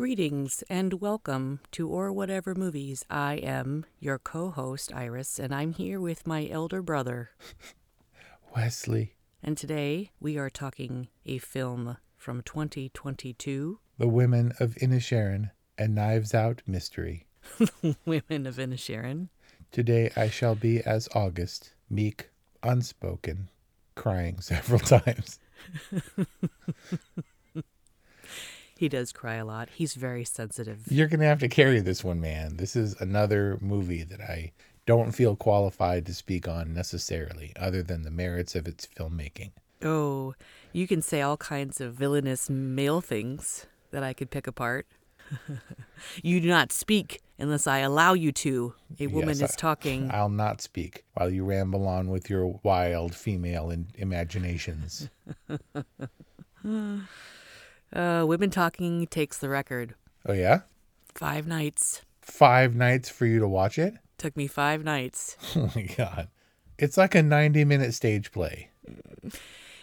Greetings 0.00 0.64
and 0.70 0.94
welcome 1.02 1.60
to 1.72 1.86
Or 1.86 2.10
Whatever 2.10 2.54
Movies. 2.54 3.04
I 3.10 3.34
am 3.34 3.84
your 3.98 4.18
co 4.18 4.48
host, 4.48 4.94
Iris, 4.94 5.38
and 5.38 5.54
I'm 5.54 5.74
here 5.74 6.00
with 6.00 6.26
my 6.26 6.48
elder 6.48 6.80
brother, 6.80 7.32
Wesley. 8.56 9.16
And 9.42 9.58
today 9.58 10.12
we 10.18 10.38
are 10.38 10.48
talking 10.48 11.08
a 11.26 11.36
film 11.36 11.98
from 12.16 12.40
2022 12.40 13.78
The 13.98 14.08
Women 14.08 14.54
of 14.58 14.74
Inisherin 14.76 15.50
and 15.76 15.94
Knives 15.94 16.32
Out 16.32 16.62
Mystery. 16.66 17.26
The 17.58 17.94
Women 18.06 18.46
of 18.46 18.56
Inisherin. 18.56 19.28
Today 19.70 20.10
I 20.16 20.30
shall 20.30 20.54
be 20.54 20.80
as 20.80 21.10
August, 21.14 21.74
meek, 21.90 22.30
unspoken, 22.62 23.50
crying 23.96 24.40
several 24.40 24.80
times. 24.80 25.38
He 28.80 28.88
does 28.88 29.12
cry 29.12 29.34
a 29.34 29.44
lot. 29.44 29.68
He's 29.74 29.92
very 29.92 30.24
sensitive. 30.24 30.84
You're 30.90 31.06
going 31.06 31.20
to 31.20 31.26
have 31.26 31.40
to 31.40 31.48
carry 31.48 31.80
this 31.80 32.02
one, 32.02 32.18
man. 32.18 32.56
This 32.56 32.74
is 32.74 32.98
another 32.98 33.58
movie 33.60 34.04
that 34.04 34.22
I 34.22 34.52
don't 34.86 35.12
feel 35.12 35.36
qualified 35.36 36.06
to 36.06 36.14
speak 36.14 36.48
on 36.48 36.72
necessarily, 36.72 37.52
other 37.56 37.82
than 37.82 38.04
the 38.04 38.10
merits 38.10 38.54
of 38.54 38.66
its 38.66 38.86
filmmaking. 38.86 39.50
Oh, 39.84 40.32
you 40.72 40.88
can 40.88 41.02
say 41.02 41.20
all 41.20 41.36
kinds 41.36 41.78
of 41.82 41.92
villainous 41.92 42.48
male 42.48 43.02
things 43.02 43.66
that 43.90 44.02
I 44.02 44.14
could 44.14 44.30
pick 44.30 44.46
apart. 44.46 44.86
you 46.22 46.40
do 46.40 46.48
not 46.48 46.72
speak 46.72 47.20
unless 47.38 47.66
I 47.66 47.80
allow 47.80 48.14
you 48.14 48.32
to. 48.32 48.72
A 48.98 49.08
woman 49.08 49.28
Yes, 49.38 49.42
is 49.42 49.56
I- 49.56 49.60
talking. 49.60 50.10
I'll 50.14 50.30
not 50.30 50.62
speak 50.62 51.04
while 51.12 51.28
you 51.28 51.44
ramble 51.44 51.86
on 51.86 52.08
with 52.08 52.30
your 52.30 52.58
wild 52.62 53.14
female 53.14 53.68
in- 53.68 53.88
imaginations. 53.96 55.10
Uh, 58.00 58.24
women 58.24 58.48
talking 58.48 59.06
takes 59.08 59.36
the 59.36 59.48
record. 59.50 59.94
Oh, 60.24 60.32
yeah? 60.32 60.60
Five 61.14 61.46
nights. 61.46 62.00
Five 62.22 62.74
nights 62.74 63.10
for 63.10 63.26
you 63.26 63.40
to 63.40 63.48
watch 63.48 63.78
it? 63.78 63.94
Took 64.16 64.38
me 64.38 64.46
five 64.46 64.84
nights. 64.84 65.36
Oh 65.56 65.70
my 65.74 65.82
god. 65.82 66.28
It's 66.78 66.96
like 66.96 67.14
a 67.14 67.22
90 67.22 67.64
minute 67.66 67.92
stage 67.92 68.32
play. 68.32 68.70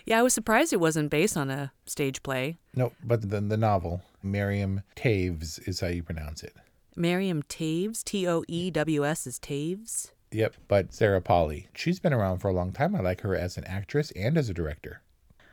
Yeah, 0.05 0.19
I 0.19 0.23
was 0.23 0.33
surprised 0.33 0.73
it 0.73 0.79
wasn't 0.79 1.11
based 1.11 1.37
on 1.37 1.51
a 1.51 1.71
stage 1.85 2.23
play. 2.23 2.57
No, 2.73 2.93
but 3.03 3.29
the, 3.29 3.39
the 3.39 3.57
novel, 3.57 4.01
Miriam 4.23 4.81
Toews 4.95 5.67
is 5.67 5.81
how 5.81 5.87
you 5.87 6.01
pronounce 6.01 6.41
it. 6.41 6.55
Miriam 6.95 7.43
Toews, 7.43 8.03
T 8.03 8.27
O 8.27 8.43
E 8.47 8.71
W 8.71 9.05
S 9.05 9.27
is 9.27 9.37
Taves. 9.37 10.09
Yep, 10.31 10.55
but 10.67 10.91
Sarah 10.91 11.21
Polley. 11.21 11.67
She's 11.75 11.99
been 11.99 12.13
around 12.13 12.39
for 12.39 12.47
a 12.47 12.53
long 12.53 12.71
time. 12.71 12.95
I 12.95 13.01
like 13.01 13.21
her 13.21 13.35
as 13.35 13.57
an 13.57 13.65
actress 13.65 14.09
and 14.11 14.37
as 14.37 14.49
a 14.49 14.55
director. 14.55 15.01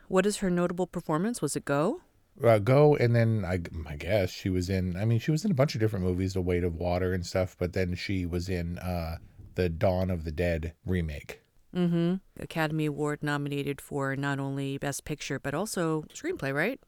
What 0.09 0.25
is 0.25 0.39
her 0.39 0.49
notable 0.49 0.87
performance? 0.87 1.43
Was 1.43 1.57
it 1.57 1.67
Go? 1.67 2.01
Uh, 2.43 2.59
go 2.59 2.97
and 2.97 3.15
then 3.15 3.45
I, 3.47 3.61
I 3.87 3.97
guess 3.97 4.31
she 4.31 4.49
was 4.51 4.69
in. 4.69 4.97
I 4.97 5.05
mean, 5.05 5.19
she 5.19 5.31
was 5.31 5.45
in 5.45 5.51
a 5.51 5.55
bunch 5.55 5.75
of 5.75 5.81
different 5.81 6.05
movies, 6.05 6.35
The 6.35 6.41
Weight 6.41 6.65
of 6.65 6.75
Water 6.75 7.13
and 7.13 7.25
stuff. 7.25 7.57
But 7.59 7.73
then 7.73 7.95
she 7.95 8.27
was 8.27 8.49
in 8.49 8.79
uh, 8.79 9.19
the 9.55 9.69
Dawn 9.69 10.11
of 10.11 10.25
the 10.25 10.33
Dead 10.33 10.73
remake. 10.85 11.41
Mm-hmm. 11.75 12.15
Academy 12.41 12.87
Award 12.87 13.23
nominated 13.23 13.81
for 13.81 14.15
not 14.17 14.39
only 14.39 14.79
Best 14.79 15.05
Picture 15.05 15.39
but 15.39 15.55
also 15.55 16.03
screenplay, 16.15 16.55
right? 16.55 16.81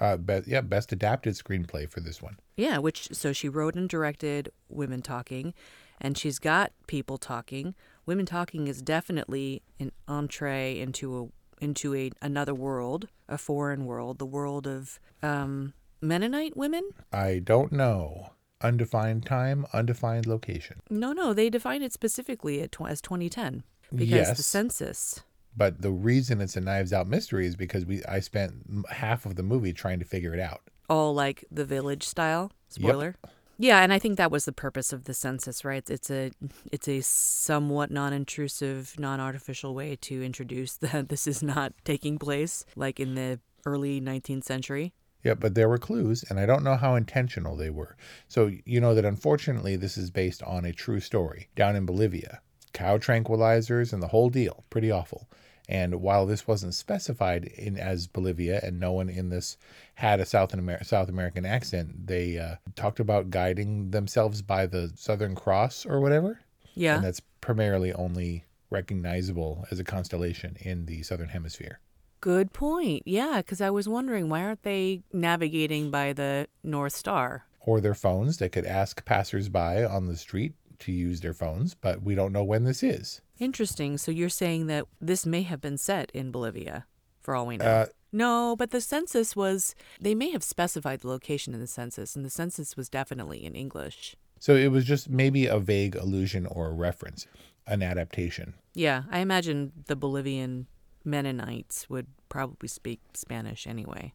Uh, 0.00 0.16
be, 0.16 0.40
yeah, 0.46 0.60
best 0.60 0.92
adapted 0.92 1.34
screenplay 1.34 1.88
for 1.88 2.00
this 2.00 2.20
one. 2.20 2.36
Yeah, 2.56 2.78
which 2.78 3.08
so 3.12 3.32
she 3.32 3.48
wrote 3.48 3.76
and 3.76 3.88
directed 3.88 4.50
Women 4.68 5.02
Talking, 5.02 5.54
and 6.00 6.18
she's 6.18 6.38
got 6.38 6.72
people 6.86 7.16
talking. 7.16 7.74
Women 8.04 8.26
Talking 8.26 8.66
is 8.66 8.82
definitely 8.82 9.62
an 9.78 9.92
entree 10.08 10.78
into 10.78 11.16
a 11.16 11.28
into 11.60 11.94
a 11.94 12.10
another 12.22 12.54
world, 12.54 13.08
a 13.28 13.38
foreign 13.38 13.86
world, 13.86 14.18
the 14.18 14.26
world 14.26 14.66
of 14.66 14.98
um, 15.22 15.72
Mennonite 16.00 16.56
women. 16.56 16.90
I 17.12 17.40
don't 17.42 17.72
know. 17.72 18.30
Undefined 18.60 19.26
time, 19.26 19.66
undefined 19.72 20.26
location. 20.26 20.80
No, 20.88 21.12
no, 21.12 21.34
they 21.34 21.50
define 21.50 21.82
it 21.82 21.92
specifically 21.92 22.62
at 22.62 22.72
tw- 22.72 22.88
as 22.88 23.00
2010 23.02 23.62
because 23.90 24.08
Yes. 24.28 24.36
the 24.36 24.42
census. 24.42 25.20
But 25.56 25.82
the 25.82 25.90
reason 25.92 26.40
it's 26.40 26.56
a 26.56 26.60
Knives 26.60 26.92
Out 26.92 27.06
mystery 27.06 27.46
is 27.46 27.56
because 27.56 27.84
we 27.84 28.02
I 28.06 28.20
spent 28.20 28.54
half 28.90 29.26
of 29.26 29.36
the 29.36 29.42
movie 29.42 29.72
trying 29.72 29.98
to 29.98 30.04
figure 30.04 30.32
it 30.34 30.40
out. 30.40 30.62
all 30.88 31.14
like 31.14 31.44
the 31.50 31.64
village 31.64 32.02
style 32.04 32.52
Yep. 32.76 33.16
Yeah 33.58 33.82
and 33.82 33.92
i 33.92 33.98
think 33.98 34.16
that 34.16 34.30
was 34.30 34.44
the 34.44 34.52
purpose 34.52 34.92
of 34.92 35.04
the 35.04 35.14
census 35.14 35.64
right 35.64 35.88
it's 35.90 36.10
a 36.10 36.30
it's 36.72 36.88
a 36.88 37.00
somewhat 37.00 37.90
non-intrusive 37.90 38.94
non-artificial 38.98 39.74
way 39.74 39.96
to 39.96 40.22
introduce 40.22 40.76
that 40.76 41.08
this 41.08 41.26
is 41.26 41.42
not 41.42 41.72
taking 41.84 42.18
place 42.18 42.64
like 42.76 42.98
in 43.00 43.14
the 43.14 43.38
early 43.66 44.00
19th 44.00 44.44
century 44.44 44.92
Yeah, 45.22 45.34
but 45.34 45.54
there 45.54 45.70
were 45.70 45.78
clues, 45.78 46.22
and 46.28 46.38
I 46.38 46.44
don't 46.44 46.62
know 46.62 46.76
how 46.76 46.96
intentional 46.96 47.56
they 47.56 47.70
were. 47.70 47.96
So, 48.28 48.50
you 48.66 48.78
know 48.78 48.94
that 48.94 49.06
unfortunately, 49.06 49.74
this 49.76 49.96
is 49.96 50.10
based 50.10 50.42
on 50.42 50.66
a 50.66 50.72
true 50.72 51.00
story 51.00 51.48
down 51.56 51.76
in 51.76 51.86
Bolivia. 51.86 52.40
Cow 52.74 52.98
tranquilizers 52.98 53.94
and 53.94 54.02
the 54.02 54.08
whole 54.08 54.28
deal. 54.28 54.64
Pretty 54.68 54.90
awful. 54.90 55.26
And 55.68 56.02
while 56.02 56.26
this 56.26 56.46
wasn't 56.46 56.74
specified 56.74 57.44
in 57.44 57.78
as 57.78 58.06
Bolivia, 58.06 58.60
and 58.62 58.78
no 58.78 58.92
one 58.92 59.08
in 59.08 59.30
this 59.30 59.56
had 59.94 60.20
a 60.20 60.26
South, 60.26 60.54
Amer- 60.54 60.84
South 60.84 61.08
American 61.08 61.46
accent, 61.46 62.06
they 62.06 62.38
uh, 62.38 62.56
talked 62.76 63.00
about 63.00 63.30
guiding 63.30 63.90
themselves 63.90 64.42
by 64.42 64.66
the 64.66 64.92
Southern 64.94 65.34
Cross 65.34 65.86
or 65.86 66.00
whatever. 66.00 66.40
yeah 66.74 66.96
And 66.96 67.04
that's 67.04 67.20
primarily 67.40 67.92
only 67.94 68.44
recognizable 68.70 69.66
as 69.70 69.78
a 69.80 69.84
constellation 69.84 70.56
in 70.60 70.86
the 70.86 71.02
Southern 71.02 71.28
Hemisphere. 71.28 71.80
good 72.20 72.52
point 72.54 73.02
yeah 73.04 73.36
because 73.38 73.60
i 73.60 73.68
was 73.68 73.86
wondering 73.86 74.28
why 74.30 74.42
aren't 74.42 74.62
they 74.62 75.02
navigating 75.12 75.90
by 75.90 76.12
the 76.14 76.46
north 76.62 76.94
star 76.94 77.44
or 77.66 77.80
their 77.80 77.94
phones. 77.94 78.36
They 78.36 78.50
could 78.50 78.66
ask 78.66 79.04
passersby 79.06 79.84
on 79.84 80.06
the 80.06 80.16
street 80.18 80.52
to 80.84 80.92
use 80.92 81.20
their 81.20 81.34
phones, 81.34 81.74
but 81.74 82.02
we 82.02 82.14
don't 82.14 82.32
know 82.32 82.44
when 82.44 82.64
this 82.64 82.82
is. 82.82 83.20
interesting 83.38 83.98
so 83.98 84.10
you're 84.12 84.28
saying 84.28 84.66
that 84.68 84.84
this 85.00 85.26
may 85.26 85.42
have 85.42 85.60
been 85.60 85.76
set 85.78 86.10
in 86.12 86.30
bolivia 86.30 86.86
for 87.20 87.34
all 87.34 87.46
we 87.46 87.56
know 87.56 87.64
Uh, 87.64 87.86
No, 88.12 88.54
but 88.56 88.70
the 88.70 88.80
census 88.80 89.34
was, 89.34 89.74
they 90.00 90.14
may 90.14 90.30
have 90.30 90.44
specified 90.44 91.00
the 91.00 91.08
location 91.08 91.52
in 91.52 91.60
the 91.60 91.66
census, 91.66 92.14
and 92.14 92.24
the 92.24 92.30
census 92.30 92.76
was 92.76 92.88
definitely 92.88 93.44
in 93.44 93.54
English. 93.56 94.14
So 94.38 94.54
it 94.54 94.70
was 94.70 94.84
just 94.84 95.10
maybe 95.10 95.46
a 95.46 95.58
vague 95.58 95.96
allusion 95.96 96.46
or 96.46 96.68
a 96.68 96.72
reference, 96.72 97.26
an 97.66 97.82
adaptation. 97.82 98.54
Yeah, 98.74 99.02
I 99.10 99.18
imagine 99.18 99.72
the 99.86 99.96
Bolivian 99.96 100.66
Mennonites 101.04 101.90
would 101.90 102.06
probably 102.28 102.68
speak 102.68 103.00
Spanish 103.14 103.66
anyway. 103.66 104.12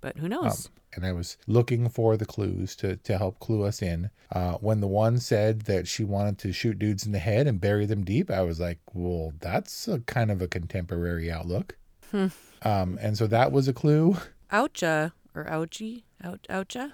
But 0.00 0.16
who 0.18 0.24
Um, 0.26 0.30
knows? 0.30 0.70
and 0.94 1.04
I 1.06 1.12
was 1.12 1.36
looking 1.46 1.88
for 1.88 2.16
the 2.16 2.24
clues 2.26 2.74
to, 2.76 2.96
to 2.96 3.18
help 3.18 3.38
clue 3.38 3.64
us 3.64 3.80
in. 3.82 4.10
Uh, 4.32 4.54
when 4.54 4.80
the 4.80 4.86
one 4.88 5.18
said 5.18 5.62
that 5.62 5.86
she 5.86 6.04
wanted 6.04 6.38
to 6.38 6.52
shoot 6.52 6.78
dudes 6.78 7.04
in 7.06 7.12
the 7.12 7.18
head 7.18 7.46
and 7.46 7.60
bury 7.60 7.86
them 7.86 8.04
deep, 8.04 8.30
I 8.30 8.42
was 8.42 8.58
like, 8.60 8.78
well, 8.94 9.32
that's 9.40 9.86
a 9.88 10.00
kind 10.00 10.30
of 10.30 10.40
a 10.42 10.48
contemporary 10.48 11.30
outlook. 11.30 11.76
Hmm. 12.10 12.28
Um, 12.62 12.98
and 13.00 13.16
so 13.16 13.26
that 13.28 13.52
was 13.52 13.68
a 13.68 13.72
clue. 13.72 14.16
Autje, 14.52 15.12
or 15.34 15.44
Ouchi? 15.44 16.02
Out, 16.24 16.46
Autje? 16.50 16.90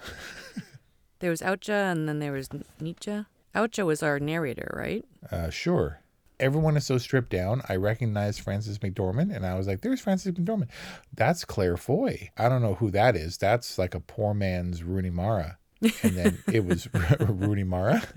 there 1.19 1.31
was 1.31 1.41
Autje, 1.41 1.69
and 1.91 2.07
then 2.07 2.19
there 2.19 2.31
was 2.33 2.49
Neitje. 2.49 3.25
Autje 3.55 3.85
was 3.85 4.03
our 4.03 4.19
narrator, 4.19 4.71
right? 4.77 5.03
Uh, 5.31 5.49
sure. 5.49 6.01
Everyone 6.39 6.77
is 6.77 6.85
so 6.85 6.97
stripped 6.97 7.31
down. 7.31 7.61
I 7.67 7.75
recognized 7.77 8.41
Frances 8.41 8.77
McDormand, 8.79 9.35
and 9.35 9.45
I 9.45 9.55
was 9.55 9.67
like, 9.67 9.81
"There's 9.81 10.01
Frances 10.01 10.33
McDormand. 10.33 10.69
That's 11.13 11.43
Claire 11.45 11.77
Foy. 11.77 12.29
I 12.37 12.47
don't 12.49 12.61
know 12.61 12.75
who 12.75 12.91
that 12.91 13.15
is. 13.15 13.37
That's 13.37 13.77
like 13.77 13.95
a 13.95 13.99
poor 13.99 14.33
man's 14.33 14.83
Rooney 14.83 15.09
Mara." 15.09 15.57
and 15.81 16.17
then 16.17 16.39
it 16.51 16.65
was 16.65 16.87
Rooney 17.19 17.63
Mara. 17.63 18.01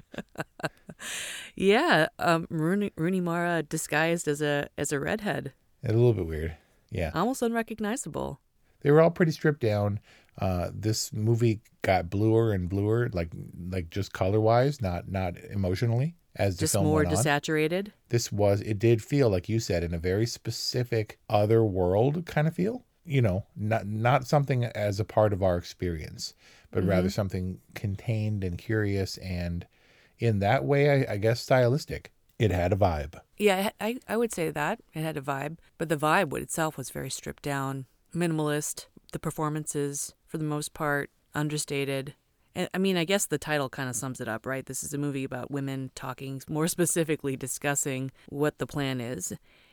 Yeah, 1.54 2.08
um, 2.18 2.46
Rooney, 2.50 2.92
Rooney 2.96 3.20
Mara 3.20 3.62
disguised 3.62 4.28
as 4.28 4.40
a 4.42 4.68
as 4.78 4.92
a 4.92 5.00
redhead, 5.00 5.52
A 5.84 5.88
little 5.92 6.12
bit 6.12 6.26
weird. 6.26 6.56
Yeah. 6.90 7.10
almost 7.14 7.42
unrecognizable. 7.42 8.40
They 8.82 8.90
were 8.90 9.00
all 9.00 9.10
pretty 9.10 9.32
stripped 9.32 9.60
down. 9.60 10.00
Uh, 10.38 10.70
this 10.74 11.12
movie 11.12 11.60
got 11.82 12.10
bluer 12.10 12.52
and 12.52 12.68
bluer, 12.68 13.08
like 13.12 13.30
like 13.70 13.90
just 13.90 14.12
color 14.12 14.40
wise, 14.40 14.80
not 14.80 15.08
not 15.08 15.38
emotionally. 15.38 16.16
As 16.36 16.56
the 16.56 16.60
Just 16.60 16.74
film 16.74 16.84
more 16.84 17.02
went 17.02 17.08
on. 17.08 17.14
desaturated. 17.14 17.92
this 18.08 18.30
was 18.30 18.60
it 18.60 18.78
did 18.78 19.02
feel 19.02 19.28
like 19.28 19.48
you 19.48 19.58
said 19.58 19.82
in 19.82 19.92
a 19.92 19.98
very 19.98 20.26
specific 20.26 21.18
other 21.28 21.64
world 21.64 22.24
kind 22.24 22.46
of 22.46 22.54
feel 22.54 22.84
you 23.04 23.20
know 23.20 23.44
not 23.56 23.86
not 23.86 24.26
something 24.26 24.64
as 24.64 25.00
a 25.00 25.04
part 25.04 25.32
of 25.32 25.42
our 25.42 25.56
experience 25.56 26.34
but 26.70 26.84
rather 26.84 27.08
mm-hmm. 27.08 27.14
something 27.14 27.58
contained 27.74 28.44
and 28.44 28.58
curious 28.58 29.16
and 29.18 29.66
in 30.20 30.38
that 30.38 30.64
way 30.64 31.04
I, 31.04 31.14
I 31.14 31.16
guess 31.16 31.40
stylistic 31.40 32.12
it 32.38 32.52
had 32.52 32.72
a 32.72 32.76
vibe 32.76 33.20
Yeah, 33.36 33.70
I, 33.80 33.98
I 34.08 34.16
would 34.16 34.32
say 34.32 34.50
that 34.50 34.80
it 34.94 35.02
had 35.02 35.16
a 35.16 35.20
vibe, 35.20 35.58
but 35.78 35.88
the 35.88 35.96
vibe 35.96 36.30
would 36.30 36.42
itself 36.42 36.76
was 36.76 36.90
very 36.90 37.10
stripped 37.10 37.42
down, 37.42 37.86
minimalist. 38.14 38.86
The 39.12 39.18
performances, 39.18 40.14
for 40.26 40.38
the 40.38 40.44
most 40.44 40.72
part, 40.72 41.10
understated. 41.34 42.14
And 42.54 42.68
I 42.74 42.78
mean, 42.78 42.96
I 42.96 43.04
guess 43.04 43.26
the 43.26 43.38
title 43.38 43.68
kind 43.68 43.88
of 43.88 43.96
sums 43.96 44.20
it 44.20 44.28
up, 44.28 44.46
right? 44.46 44.66
This 44.66 44.82
is 44.82 44.92
a 44.92 44.98
movie 44.98 45.24
about 45.24 45.50
women 45.50 45.90
talking, 45.94 46.42
more 46.48 46.68
specifically 46.68 47.36
discussing 47.36 48.10
what 48.28 48.58
the 48.58 48.66
plan 48.66 49.00
is. 49.00 49.32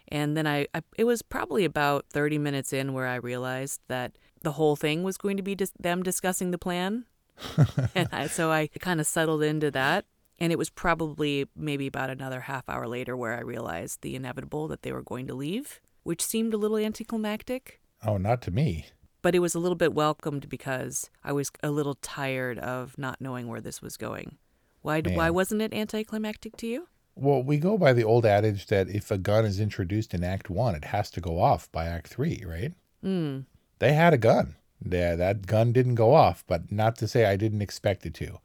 And 0.10 0.38
then 0.38 0.48
I, 0.48 0.68
I 0.74 0.84
it 0.98 1.04
was 1.04 1.22
probably 1.22 1.66
about 1.66 2.06
30 2.12 2.38
minutes 2.38 2.72
in 2.72 2.94
where 2.94 3.08
I 3.08 3.16
realized 3.16 3.82
that 3.88 4.18
the 4.42 4.54
whole 4.54 4.76
thing 4.76 5.04
was 5.04 5.18
going 5.18 5.38
to 5.38 5.44
be 5.44 5.56
dis- 5.56 5.74
them 5.80 6.04
discussing 6.04 6.52
the 6.52 6.58
plan. 6.58 7.06
and 7.96 8.08
I, 8.12 8.28
so 8.28 8.52
I 8.52 8.68
kind 8.80 9.00
of 9.00 9.08
settled 9.08 9.44
into 9.44 9.70
that. 9.72 10.06
And 10.40 10.52
it 10.54 10.58
was 10.58 10.70
probably 10.70 11.48
maybe 11.56 11.88
about 11.88 12.12
another 12.12 12.42
half 12.42 12.70
hour 12.70 12.88
later 12.88 13.18
where 13.18 13.36
I 13.36 13.42
realized 13.42 14.02
the 14.02 14.16
inevitable 14.16 14.68
that 14.68 14.84
they 14.84 14.92
were 14.92 15.02
going 15.02 15.26
to 15.28 15.34
leave, 15.34 15.82
which 16.04 16.24
seemed 16.24 16.54
a 16.54 16.58
little 16.58 16.78
anticlimactic. 16.78 17.82
oh 18.06 18.18
not 18.18 18.44
to 18.44 18.52
me 18.52 18.86
But 19.28 19.36
it 19.36 19.40
was 19.40 19.56
a 19.56 19.60
little 19.60 19.76
bit 19.76 19.94
welcomed 19.94 20.48
because 20.48 21.10
I 21.22 21.34
was 21.34 21.52
a 21.62 21.70
little 21.70 21.96
tired 21.96 22.58
of 22.60 22.98
not 22.98 23.20
knowing 23.20 23.50
where 23.50 23.60
this 23.60 23.82
was 23.82 23.98
going. 23.98 24.38
Why, 24.84 25.02
why 25.02 25.30
wasn't 25.32 25.62
it 25.62 25.74
anticlimactic 25.74 26.56
to 26.56 26.66
you? 26.66 26.88
well 27.14 27.44
we 27.44 27.58
go 27.58 27.78
by 27.78 27.92
the 27.92 28.06
old 28.06 28.26
adage 28.26 28.68
that 28.68 28.88
if 28.88 29.12
a 29.12 29.18
gun 29.18 29.44
is 29.44 29.60
introduced 29.60 30.14
in 30.14 30.24
act 30.24 30.50
one 30.50 30.76
it 30.76 30.86
has 30.86 31.12
to 31.12 31.20
go 31.20 31.42
off 31.42 31.70
by 31.74 31.88
act 31.88 32.08
three 32.08 32.42
right 32.48 32.72
Hmm. 33.02 33.40
they 33.80 33.92
had 33.92 34.14
a 34.14 34.18
gun. 34.18 34.56
Yeah, 34.90 35.18
that 35.18 35.46
gun 35.46 35.74
didn't 35.74 35.96
go 35.96 36.14
off, 36.14 36.46
but 36.48 36.72
not 36.72 36.96
to 37.00 37.06
say 37.06 37.26
I 37.26 37.36
didn't 37.36 37.62
expect 37.62 38.06
it 38.06 38.14
to. 38.14 38.40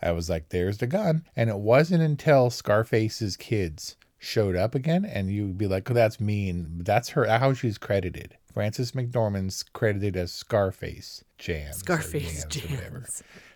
I 0.00 0.12
was 0.12 0.30
like, 0.30 0.48
there's 0.48 0.78
the 0.78 0.86
gun. 0.86 1.26
And 1.36 1.50
it 1.50 1.58
wasn't 1.58 2.02
until 2.02 2.48
Scarface's 2.48 3.36
kids 3.36 3.98
showed 4.18 4.56
up 4.56 4.74
again 4.74 5.04
and 5.04 5.30
you'd 5.30 5.58
be 5.58 5.66
like, 5.66 5.90
oh, 5.90 5.94
that's 5.94 6.20
mean. 6.20 6.80
That's 6.84 7.10
her 7.10 7.26
how 7.26 7.52
she's 7.52 7.76
credited. 7.76 8.38
Frances 8.52 8.92
McDormand's 8.92 9.62
credited 9.62 10.16
as 10.16 10.32
Scarface 10.32 11.24
Janz. 11.38 11.70
or 11.70 11.72
Scarface 11.74 12.44
Janz 12.46 12.64
or 12.64 12.74
whatever 12.74 13.06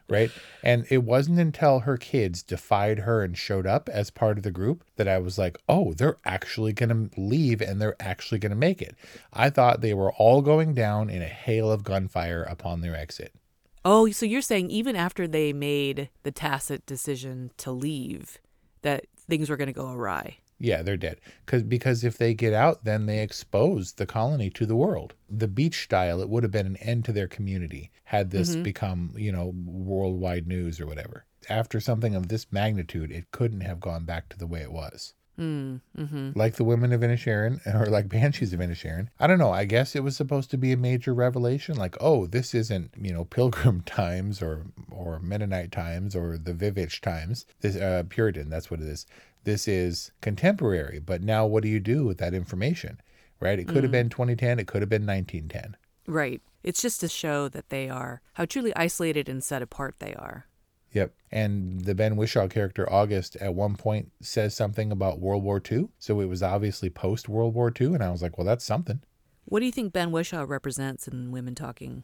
right? 0.09 0.31
And 0.63 0.87
it 0.91 0.99
wasn't 0.99 1.39
until 1.39 1.81
her 1.81 1.97
kids 1.97 2.43
defied 2.43 3.01
her 3.01 3.23
and 3.23 3.37
showed 3.37 3.67
up 3.67 3.89
as 3.89 4.11
part 4.11 4.37
of 4.37 4.45
the 4.45 4.51
group 4.51 4.85
that 4.97 5.09
I 5.09 5.19
was 5.19 5.39
like, 5.39 5.59
oh, 5.69 5.95
they're 5.95 6.17
actually 6.25 6.73
going 6.73 7.11
to 7.11 7.21
leave 7.21 7.61
and 7.61 7.81
they're 7.81 7.97
actually 8.01 8.39
going 8.39 8.51
to 8.51 8.57
make 8.57 8.81
it. 8.81 8.95
I 9.33 9.51
thought 9.51 9.81
they 9.81 9.95
were 9.95 10.13
all 10.13 10.43
going 10.43 10.75
down 10.75 11.11
in 11.11 11.23
a 11.23 11.27
hail 11.27 11.71
of 11.71 11.85
gunfire 11.85 12.43
upon 12.43 12.81
their 12.81 12.97
exit. 12.97 13.33
Oh, 13.85 14.11
so 14.11 14.27
you're 14.27 14.43
saying 14.43 14.71
even 14.71 14.97
after 14.97 15.29
they 15.29 15.53
made 15.53 16.09
the 16.25 16.33
tacit 16.33 16.85
decision 16.87 17.53
to 17.59 17.71
leave, 17.71 18.39
that 18.83 19.07
things 19.29 19.49
were 19.49 19.57
going 19.57 19.69
to 19.69 19.73
go 19.73 19.93
awry? 19.93 20.39
Yeah, 20.59 20.83
they're 20.83 20.97
dead. 20.97 21.21
Cause, 21.45 21.63
because 21.63 22.03
if 22.03 22.17
they 22.17 22.33
get 22.33 22.55
out, 22.55 22.85
then 22.85 23.07
they 23.07 23.21
expose 23.21 23.93
the 23.93 24.07
colony 24.07 24.49
to 24.51 24.65
the 24.65 24.77
world. 24.77 25.15
The 25.29 25.49
beach 25.49 25.85
style, 25.85 26.21
it 26.23 26.31
would 26.31 26.43
have 26.43 26.53
been 26.53 26.67
an 26.67 26.77
end 26.77 27.05
to 27.07 27.13
their 27.13 27.29
community 27.29 27.91
had 28.05 28.31
this 28.31 28.53
mm-hmm. 28.53 28.63
become, 28.63 29.13
you 29.17 29.33
know, 29.33 29.53
worldwide 29.65 30.47
news 30.47 30.81
or 30.81 30.87
whatever. 30.87 31.27
After 31.49 31.81
something 31.81 32.15
of 32.15 32.29
this 32.29 32.47
magnitude, 32.51 33.11
it 33.11 33.31
couldn't 33.33 33.61
have 33.61 33.81
gone 33.81 34.05
back 34.05 34.29
to 34.31 34.39
the 34.39 34.47
way 34.47 34.63
it 34.63 34.73
was. 34.73 35.15
Mm, 35.39 35.81
mm-hmm. 35.99 36.31
like 36.35 36.55
the 36.55 36.65
women 36.65 36.93
of 36.93 37.03
Inisherin 37.03 37.61
or 37.75 37.87
like 37.87 38.09
Banshees 38.09 38.55
of 38.55 38.61
Inisherin. 38.61 39.09
I 39.21 39.27
don't 39.27 39.39
know. 39.39 39.53
I 39.53 39.67
guess 39.67 39.95
it 39.95 40.03
was 40.03 40.17
supposed 40.17 40.51
to 40.53 40.57
be 40.57 40.73
a 40.73 40.79
major 40.79 41.13
revelation. 41.13 41.77
Like, 41.77 41.95
oh, 42.01 42.27
this 42.27 42.55
isn't 42.55 42.93
you 42.99 43.13
know 43.13 43.25
Pilgrim 43.27 43.81
times 43.87 44.41
or 44.41 44.67
or 44.91 45.19
Mennonite 45.21 45.73
times 45.73 46.17
or 46.17 46.39
the 46.39 46.55
Vivitch 46.55 47.01
times. 47.01 47.45
This 47.61 47.77
uh, 47.77 48.05
Puritan. 48.09 48.49
That's 48.49 48.71
what 48.71 48.81
it 48.81 48.87
is. 48.87 49.07
This 49.45 49.69
is 49.69 50.11
contemporary. 50.23 50.99
But 50.99 51.23
now, 51.23 51.47
what 51.47 51.63
do 51.63 51.69
you 51.69 51.81
do 51.81 52.05
with 52.05 52.19
that 52.19 52.35
information? 52.35 53.01
Right? 53.39 53.59
It 53.59 53.69
could 53.69 53.83
have 53.83 53.93
been 53.93 54.09
2010. 54.09 54.59
It 54.59 54.67
could 54.67 54.81
have 54.81 54.89
been 54.89 55.07
1910. 55.07 55.77
Right. 56.07 56.41
It's 56.63 56.83
just 56.83 57.01
to 57.01 57.09
show 57.09 57.49
that 57.51 57.69
they 57.69 57.89
are, 57.89 58.23
how 58.35 58.45
truly 58.47 58.75
isolated 58.75 59.29
and 59.29 59.45
set 59.45 59.63
apart 59.63 59.97
they 59.99 60.15
are. 60.15 60.47
Yep. 60.97 61.13
And 61.31 61.83
the 61.83 61.95
Ben 61.95 62.17
Whishaw 62.17 62.49
character, 62.49 62.91
August, 62.91 63.37
at 63.37 63.55
one 63.55 63.77
point 63.77 64.13
says 64.23 64.55
something 64.55 64.91
about 64.91 65.21
World 65.21 65.43
War 65.43 65.61
II. 65.71 65.89
So 65.99 66.21
it 66.21 66.25
was 66.25 66.43
obviously 66.43 66.89
post 66.89 67.29
World 67.29 67.53
War 67.53 67.71
II. 67.79 67.89
And 67.89 68.03
I 68.03 68.11
was 68.11 68.23
like, 68.23 68.39
well, 68.39 68.47
that's 68.47 68.65
something. 68.65 69.01
What 69.45 69.61
do 69.61 69.67
you 69.67 69.73
think 69.73 69.93
Ben 69.93 70.11
Whishaw 70.11 70.49
represents 70.49 71.07
in 71.07 71.31
Women 71.31 71.55
Talking? 71.55 72.03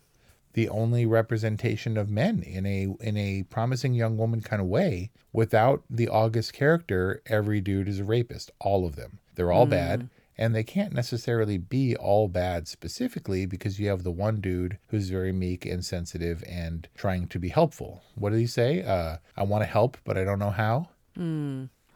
the 0.54 0.68
only 0.68 1.06
representation 1.06 1.96
of 1.96 2.10
men 2.10 2.42
in 2.42 2.66
a 2.66 2.86
in 3.00 3.16
a 3.16 3.42
promising 3.44 3.94
young 3.94 4.18
woman 4.18 4.42
kind 4.42 4.60
of 4.60 4.68
way 4.68 5.10
without 5.32 5.82
the 5.88 6.08
august 6.10 6.52
character 6.52 7.22
every 7.24 7.58
dude 7.58 7.88
is 7.88 8.00
a 8.00 8.04
rapist 8.04 8.50
all 8.58 8.84
of 8.84 8.94
them 8.94 9.18
they're 9.34 9.50
all 9.50 9.64
bad 9.64 10.00
mm. 10.02 10.08
And 10.38 10.54
they 10.54 10.64
can't 10.64 10.92
necessarily 10.92 11.58
be 11.58 11.94
all 11.96 12.28
bad 12.28 12.66
specifically 12.68 13.46
because 13.46 13.78
you 13.78 13.88
have 13.88 14.02
the 14.02 14.10
one 14.10 14.40
dude 14.40 14.78
who's 14.88 15.10
very 15.10 15.32
meek 15.32 15.66
and 15.66 15.84
sensitive 15.84 16.42
and 16.48 16.88
trying 16.94 17.26
to 17.28 17.38
be 17.38 17.48
helpful 17.48 18.02
what 18.14 18.30
did 18.30 18.38
he 18.38 18.46
say 18.46 18.82
uh 18.82 19.16
i 19.36 19.42
want 19.42 19.62
to 19.62 19.68
help 19.68 19.96
but 20.04 20.16
i 20.16 20.24
don't 20.24 20.38
know 20.38 20.50
how 20.50 20.88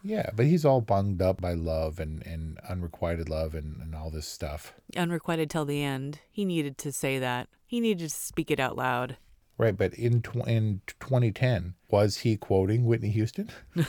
yeah 0.02 0.30
but 0.34 0.46
he's 0.46 0.64
all 0.64 0.80
bunged 0.80 1.22
up 1.22 1.40
by 1.40 1.54
love 1.54 1.98
and 1.98 2.24
and 2.26 2.58
unrequited 2.68 3.28
love 3.28 3.54
and, 3.54 3.80
and 3.80 3.94
all 3.94 4.10
this 4.10 4.28
stuff 4.28 4.74
Unrequited 4.96 5.50
till 5.50 5.64
the 5.64 5.82
end. 5.82 6.20
He 6.30 6.44
needed 6.44 6.78
to 6.78 6.92
say 6.92 7.18
that. 7.18 7.48
He 7.66 7.80
needed 7.80 8.08
to 8.08 8.14
speak 8.14 8.50
it 8.50 8.60
out 8.60 8.76
loud. 8.76 9.16
Right, 9.58 9.76
but 9.76 9.94
in 9.94 10.22
tw- 10.22 10.46
in 10.46 10.82
2010, 11.00 11.74
was 11.90 12.18
he 12.18 12.36
quoting 12.36 12.84
Whitney 12.84 13.10
Houston? 13.10 13.50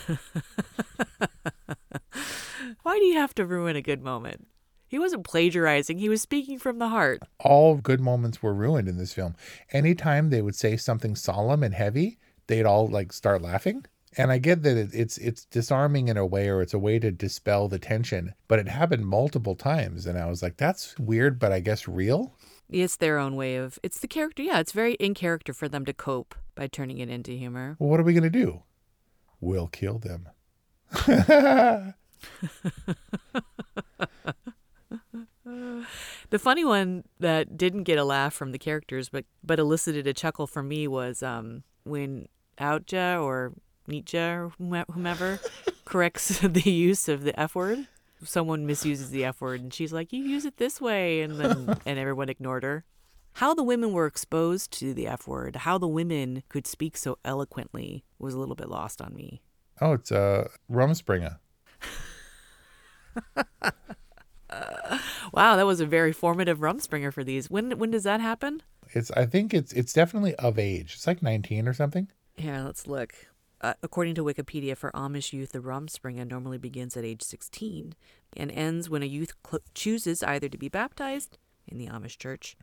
Why 2.83 2.97
do 2.97 3.05
you 3.05 3.15
have 3.15 3.35
to 3.35 3.45
ruin 3.45 3.75
a 3.75 3.81
good 3.81 4.01
moment? 4.01 4.47
He 4.87 4.99
wasn't 4.99 5.25
plagiarizing, 5.25 5.99
he 5.99 6.09
was 6.09 6.21
speaking 6.21 6.59
from 6.59 6.79
the 6.79 6.87
heart. 6.87 7.21
All 7.39 7.75
good 7.75 7.99
moments 7.99 8.41
were 8.41 8.53
ruined 8.53 8.87
in 8.87 8.97
this 8.97 9.13
film. 9.13 9.35
Anytime 9.71 10.29
they 10.29 10.41
would 10.41 10.55
say 10.55 10.77
something 10.77 11.15
solemn 11.15 11.61
and 11.63 11.73
heavy, 11.73 12.19
they'd 12.47 12.65
all 12.65 12.87
like 12.87 13.11
start 13.11 13.41
laughing. 13.41 13.85
And 14.17 14.31
I 14.31 14.37
get 14.37 14.63
that 14.63 14.77
it's 14.93 15.17
it's 15.17 15.45
disarming 15.45 16.07
in 16.07 16.17
a 16.17 16.25
way, 16.25 16.47
or 16.47 16.61
it's 16.61 16.73
a 16.73 16.79
way 16.79 16.97
to 16.97 17.11
dispel 17.11 17.67
the 17.67 17.77
tension. 17.77 18.33
But 18.47 18.59
it 18.59 18.67
happened 18.69 19.05
multiple 19.05 19.55
times, 19.55 20.05
and 20.05 20.17
I 20.17 20.25
was 20.27 20.41
like, 20.41 20.57
"That's 20.57 20.97
weird, 20.97 21.37
but 21.37 21.51
I 21.51 21.59
guess 21.59 21.87
real." 21.87 22.33
It's 22.69 22.95
their 22.95 23.17
own 23.17 23.35
way 23.35 23.55
of, 23.57 23.79
it's 23.83 23.99
the 23.99 24.07
character. 24.07 24.43
Yeah, 24.43 24.59
it's 24.59 24.71
very 24.71 24.95
in 24.95 25.13
character 25.13 25.53
for 25.53 25.69
them 25.69 25.85
to 25.85 25.93
cope 25.93 26.35
by 26.55 26.67
turning 26.67 26.97
it 26.97 27.09
into 27.09 27.31
humor. 27.31 27.75
Well, 27.79 27.89
what 27.89 27.99
are 27.99 28.03
we 28.03 28.13
gonna 28.13 28.29
do? 28.29 28.63
We'll 29.39 29.67
kill 29.67 29.99
them. 29.99 30.29
The 36.29 36.39
funny 36.39 36.65
one 36.65 37.05
that 37.19 37.57
didn't 37.57 37.83
get 37.83 37.97
a 37.97 38.03
laugh 38.03 38.33
from 38.33 38.51
the 38.51 38.59
characters, 38.59 39.09
but 39.09 39.25
but 39.43 39.59
elicited 39.59 40.07
a 40.07 40.13
chuckle 40.13 40.45
from 40.45 40.67
me 40.67 40.87
was 40.87 41.23
um, 41.23 41.63
when 41.83 42.27
Autje 42.59 43.23
or 43.23 43.53
Neitje 43.87 44.51
or 44.59 44.83
whomever 44.91 45.39
corrects 45.85 46.39
the 46.43 46.69
use 46.69 47.07
of 47.07 47.23
the 47.23 47.37
F 47.39 47.55
word. 47.55 47.87
Someone 48.23 48.65
misuses 48.65 49.11
the 49.11 49.23
F 49.23 49.39
word, 49.39 49.61
and 49.61 49.73
she's 49.73 49.93
like, 49.93 50.11
"You 50.11 50.23
use 50.23 50.43
it 50.43 50.57
this 50.57 50.81
way," 50.81 51.21
and 51.21 51.39
then 51.39 51.77
and 51.85 51.99
everyone 51.99 52.29
ignored 52.29 52.63
her. 52.63 52.83
How 53.33 53.53
the 53.53 53.63
women 53.63 53.93
were 53.93 54.07
exposed 54.07 54.71
to 54.79 54.93
the 54.93 55.07
F 55.07 55.27
word, 55.27 55.57
how 55.57 55.77
the 55.77 55.87
women 55.87 56.43
could 56.49 56.65
speak 56.65 56.97
so 56.97 57.19
eloquently, 57.23 58.03
was 58.17 58.33
a 58.33 58.39
little 58.39 58.55
bit 58.55 58.67
lost 58.67 59.01
on 59.01 59.13
me. 59.13 59.43
Oh, 59.79 59.93
it's 59.93 60.11
uh, 60.11 60.47
Rumspringa. 60.69 61.37
Wow, 65.33 65.55
that 65.57 65.65
was 65.65 65.81
a 65.81 65.85
very 65.85 66.13
formative 66.13 66.59
Rumspringa 66.59 67.13
for 67.13 67.23
these. 67.23 67.49
When 67.49 67.77
when 67.77 67.91
does 67.91 68.03
that 68.03 68.21
happen? 68.21 68.63
It's 68.93 69.11
I 69.11 69.25
think 69.25 69.53
it's 69.53 69.73
it's 69.73 69.93
definitely 69.93 70.35
of 70.35 70.57
age. 70.57 70.93
It's 70.95 71.05
like 71.05 71.21
19 71.21 71.67
or 71.67 71.73
something. 71.73 72.07
Yeah, 72.37 72.63
let's 72.63 72.87
look. 72.87 73.13
Uh, 73.59 73.73
according 73.81 74.15
to 74.15 74.23
Wikipedia, 74.23 74.77
for 74.77 74.91
Amish 74.91 75.33
youth, 75.33 75.51
the 75.51 75.59
Rumspringa 75.59 76.29
normally 76.29 76.59
begins 76.59 76.95
at 76.95 77.03
age 77.03 77.23
16 77.23 77.95
and 78.35 78.51
ends 78.51 78.89
when 78.89 79.01
a 79.01 79.07
youth 79.07 79.33
cl- 79.45 79.61
chooses 79.73 80.21
either 80.21 80.47
to 80.47 80.57
be 80.57 80.69
baptized 80.69 81.39
in 81.67 81.79
the 81.79 81.87
Amish 81.87 82.17
church, 82.19 82.55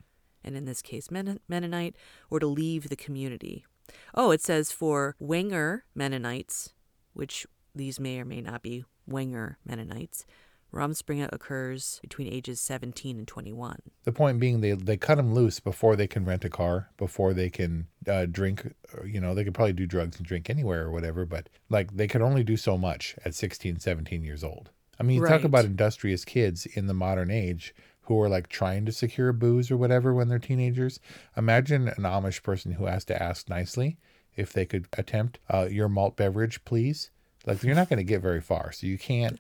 and 0.44 0.56
in 0.56 0.64
this 0.64 0.82
case 0.82 1.10
Men- 1.10 1.40
Mennonite, 1.48 1.96
or 2.30 2.38
to 2.38 2.46
leave 2.46 2.88
the 2.88 2.96
community. 2.96 3.66
Oh, 4.14 4.30
it 4.30 4.40
says 4.40 4.70
for 4.70 5.16
Wenger 5.18 5.84
Mennonites, 5.96 6.72
which 7.12 7.44
these 7.74 7.98
may 7.98 8.20
or 8.20 8.24
may 8.24 8.40
not 8.40 8.62
be 8.62 8.84
Wenger 9.06 9.58
Mennonites, 9.64 10.24
Rumspringa 10.74 11.32
occurs 11.32 12.00
between 12.02 12.28
ages 12.28 12.60
17 12.60 13.18
and 13.18 13.28
21. 13.28 13.80
The 14.04 14.12
point 14.12 14.40
being, 14.40 14.60
they 14.60 14.72
they 14.72 14.96
cut 14.96 15.16
them 15.16 15.32
loose 15.32 15.60
before 15.60 15.96
they 15.96 16.06
can 16.06 16.24
rent 16.24 16.44
a 16.44 16.50
car, 16.50 16.90
before 16.96 17.32
they 17.32 17.48
can 17.48 17.86
uh, 18.08 18.26
drink. 18.26 18.74
You 19.04 19.20
know, 19.20 19.34
they 19.34 19.44
could 19.44 19.54
probably 19.54 19.72
do 19.72 19.86
drugs 19.86 20.16
and 20.16 20.26
drink 20.26 20.50
anywhere 20.50 20.82
or 20.82 20.90
whatever, 20.90 21.24
but 21.24 21.48
like 21.68 21.96
they 21.96 22.08
could 22.08 22.22
only 22.22 22.42
do 22.42 22.56
so 22.56 22.76
much 22.76 23.16
at 23.24 23.34
16, 23.34 23.78
17 23.78 24.24
years 24.24 24.42
old. 24.42 24.70
I 24.98 25.02
mean, 25.02 25.20
you 25.20 25.26
talk 25.26 25.44
about 25.44 25.64
industrious 25.64 26.24
kids 26.24 26.66
in 26.66 26.86
the 26.86 26.94
modern 26.94 27.30
age 27.30 27.74
who 28.02 28.20
are 28.20 28.28
like 28.28 28.48
trying 28.48 28.84
to 28.86 28.92
secure 28.92 29.32
booze 29.32 29.70
or 29.70 29.76
whatever 29.76 30.12
when 30.12 30.28
they're 30.28 30.38
teenagers. 30.38 31.00
Imagine 31.36 31.88
an 31.88 32.02
Amish 32.02 32.42
person 32.42 32.72
who 32.72 32.86
has 32.86 33.04
to 33.06 33.22
ask 33.22 33.48
nicely 33.48 33.96
if 34.36 34.52
they 34.52 34.66
could 34.66 34.88
attempt 34.96 35.38
uh, 35.52 35.66
your 35.70 35.88
malt 35.88 36.16
beverage, 36.16 36.64
please. 36.64 37.10
Like 37.46 37.62
you're 37.62 37.74
not 37.74 37.88
going 37.88 37.98
to 37.98 38.04
get 38.04 38.22
very 38.22 38.40
far, 38.40 38.72
so 38.72 38.86
you 38.86 38.98
can't 38.98 39.38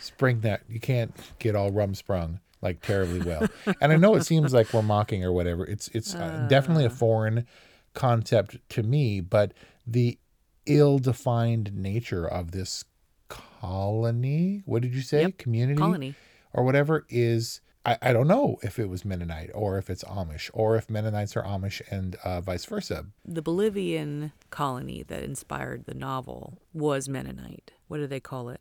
spring 0.00 0.40
that. 0.40 0.62
You 0.68 0.80
can't 0.80 1.14
get 1.38 1.56
all 1.56 1.70
rum 1.70 1.94
sprung 1.94 2.40
like 2.62 2.80
terribly 2.82 3.20
well. 3.20 3.46
and 3.80 3.92
I 3.92 3.96
know 3.96 4.14
it 4.14 4.24
seems 4.24 4.52
like 4.52 4.72
we're 4.72 4.82
mocking 4.82 5.24
or 5.24 5.32
whatever. 5.32 5.64
It's 5.64 5.88
it's 5.88 6.14
uh, 6.14 6.46
definitely 6.48 6.84
a 6.84 6.90
foreign 6.90 7.46
concept 7.94 8.58
to 8.70 8.82
me, 8.82 9.20
but 9.20 9.52
the 9.86 10.18
ill-defined 10.66 11.74
nature 11.74 12.26
of 12.26 12.50
this 12.50 12.84
colony. 13.28 14.62
What 14.66 14.82
did 14.82 14.94
you 14.94 15.00
say? 15.00 15.22
Yep, 15.22 15.38
Community 15.38 15.78
colony. 15.78 16.14
or 16.52 16.64
whatever 16.64 17.06
is. 17.08 17.60
I, 17.86 17.98
I 18.02 18.12
don't 18.12 18.26
know 18.26 18.58
if 18.62 18.78
it 18.78 18.88
was 18.88 19.04
Mennonite 19.04 19.50
or 19.54 19.78
if 19.78 19.88
it's 19.88 20.02
Amish 20.04 20.50
or 20.52 20.76
if 20.76 20.90
Mennonites 20.90 21.36
are 21.36 21.44
Amish 21.44 21.80
and 21.88 22.16
uh, 22.24 22.40
vice 22.40 22.64
versa. 22.64 23.06
The 23.24 23.42
Bolivian 23.42 24.32
colony 24.50 25.04
that 25.04 25.22
inspired 25.22 25.86
the 25.86 25.94
novel 25.94 26.58
was 26.74 27.08
Mennonite. 27.08 27.72
What 27.86 27.98
do 27.98 28.08
they 28.08 28.20
call 28.20 28.48
it? 28.48 28.60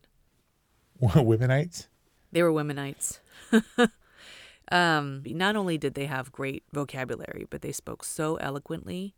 Womenites? 1.01 1.87
They 2.31 2.43
were 2.43 2.51
Womenites. 2.51 3.19
um, 4.71 5.23
not 5.25 5.55
only 5.55 5.77
did 5.77 5.95
they 5.95 6.05
have 6.05 6.31
great 6.31 6.63
vocabulary, 6.71 7.47
but 7.49 7.61
they 7.63 7.71
spoke 7.71 8.03
so 8.03 8.35
eloquently 8.35 9.15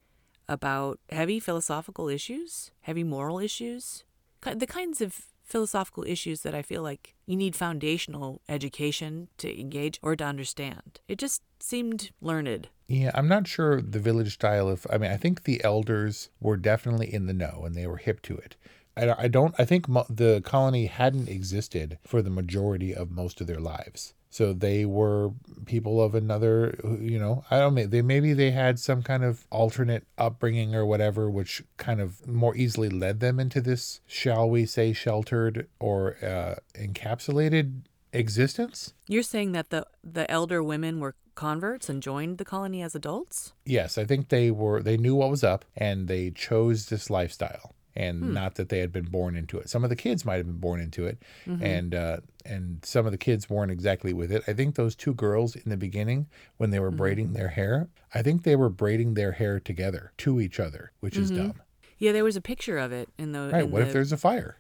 about 0.47 0.99
heavy 1.11 1.39
philosophical 1.39 2.07
issues, 2.07 2.71
heavy 2.81 3.03
moral 3.03 3.39
issues, 3.39 4.05
the 4.41 4.67
kinds 4.67 5.01
of 5.01 5.25
philosophical 5.47 6.03
issues 6.03 6.41
that 6.41 6.53
I 6.53 6.61
feel 6.61 6.83
like 6.83 7.15
you 7.25 7.35
need 7.35 7.55
foundational 7.55 8.41
education 8.47 9.29
to 9.37 9.59
engage 9.59 9.99
or 10.03 10.15
to 10.15 10.23
understand. 10.23 10.99
It 11.07 11.17
just 11.17 11.41
seemed 11.59 12.11
learned. 12.21 12.67
Yeah, 12.87 13.11
I'm 13.13 13.27
not 13.27 13.47
sure 13.47 13.81
the 13.81 13.99
village 13.99 14.33
style 14.35 14.67
of. 14.67 14.85
I 14.91 14.97
mean, 14.97 15.11
I 15.11 15.17
think 15.17 15.43
the 15.43 15.63
elders 15.63 16.29
were 16.39 16.57
definitely 16.57 17.13
in 17.13 17.25
the 17.25 17.33
know 17.33 17.63
and 17.65 17.75
they 17.75 17.87
were 17.87 17.97
hip 17.97 18.21
to 18.23 18.37
it. 18.37 18.55
I, 18.95 19.23
I 19.23 19.27
don't. 19.27 19.55
I 19.57 19.65
think 19.65 19.87
mo- 19.87 20.05
the 20.09 20.41
colony 20.43 20.85
hadn't 20.87 21.29
existed 21.29 21.97
for 22.05 22.21
the 22.21 22.29
majority 22.29 22.93
of 22.93 23.11
most 23.11 23.41
of 23.41 23.47
their 23.47 23.59
lives. 23.59 24.13
So 24.29 24.53
they 24.53 24.85
were 24.85 25.31
people 25.65 26.01
of 26.01 26.13
another, 26.13 26.77
you 26.99 27.17
know, 27.17 27.43
I 27.49 27.59
don't 27.59 27.75
know. 27.75 27.87
They 27.87 28.01
maybe 28.01 28.33
they 28.33 28.51
had 28.51 28.79
some 28.79 29.01
kind 29.01 29.23
of 29.23 29.47
alternate 29.49 30.05
upbringing 30.17 30.75
or 30.75 30.85
whatever, 30.85 31.29
which 31.29 31.63
kind 31.77 32.01
of 32.01 32.27
more 32.27 32.55
easily 32.55 32.89
led 32.89 33.19
them 33.19 33.39
into 33.39 33.61
this, 33.61 34.01
shall 34.05 34.49
we 34.49 34.65
say, 34.65 34.93
sheltered 34.93 35.67
or 35.79 36.17
uh, 36.23 36.55
encapsulated 36.75 37.83
existence. 38.13 38.93
You're 39.07 39.23
saying 39.23 39.53
that 39.53 39.69
the 39.69 39.85
the 40.03 40.29
elder 40.29 40.61
women 40.61 40.99
were 40.99 41.15
converts 41.35 41.87
and 41.87 42.03
joined 42.03 42.37
the 42.37 42.45
colony 42.45 42.81
as 42.81 42.95
adults? 42.95 43.53
Yes, 43.63 43.97
I 43.97 44.03
think 44.03 44.29
they 44.29 44.51
were 44.51 44.81
they 44.81 44.97
knew 44.97 45.15
what 45.15 45.29
was 45.29 45.43
up 45.43 45.63
and 45.75 46.07
they 46.07 46.31
chose 46.31 46.87
this 46.87 47.09
lifestyle 47.09 47.75
and 47.97 48.23
hmm. 48.23 48.33
not 48.33 48.55
that 48.55 48.69
they 48.69 48.79
had 48.79 48.91
been 48.91 49.05
born 49.05 49.35
into 49.35 49.57
it. 49.57 49.69
Some 49.69 49.83
of 49.83 49.89
the 49.89 49.95
kids 49.95 50.23
might 50.23 50.35
have 50.35 50.45
been 50.45 50.59
born 50.59 50.79
into 50.79 51.05
it 51.05 51.17
mm-hmm. 51.45 51.63
and 51.63 51.95
uh 51.95 52.17
and 52.45 52.79
some 52.83 53.05
of 53.05 53.11
the 53.11 53.17
kids 53.17 53.49
weren't 53.49 53.71
exactly 53.71 54.13
with 54.13 54.31
it. 54.31 54.43
I 54.47 54.53
think 54.53 54.75
those 54.75 54.95
two 54.95 55.13
girls 55.13 55.55
in 55.55 55.69
the 55.69 55.77
beginning 55.77 56.27
when 56.57 56.69
they 56.69 56.79
were 56.79 56.87
mm-hmm. 56.87 56.97
braiding 56.97 57.33
their 57.33 57.49
hair, 57.49 57.89
I 58.13 58.21
think 58.21 58.43
they 58.43 58.55
were 58.55 58.69
braiding 58.69 59.15
their 59.15 59.33
hair 59.33 59.59
together 59.59 60.13
to 60.19 60.39
each 60.39 60.59
other, 60.59 60.91
which 61.01 61.17
is 61.17 61.31
mm-hmm. 61.31 61.47
dumb. 61.47 61.61
Yeah, 61.97 62.11
there 62.11 62.23
was 62.23 62.35
a 62.35 62.41
picture 62.41 62.77
of 62.77 62.91
it 62.91 63.09
in 63.17 63.31
the 63.31 63.49
Right, 63.51 63.63
in 63.63 63.71
what 63.71 63.79
the, 63.79 63.87
if 63.87 63.93
there's 63.93 64.11
a 64.11 64.17
fire? 64.17 64.57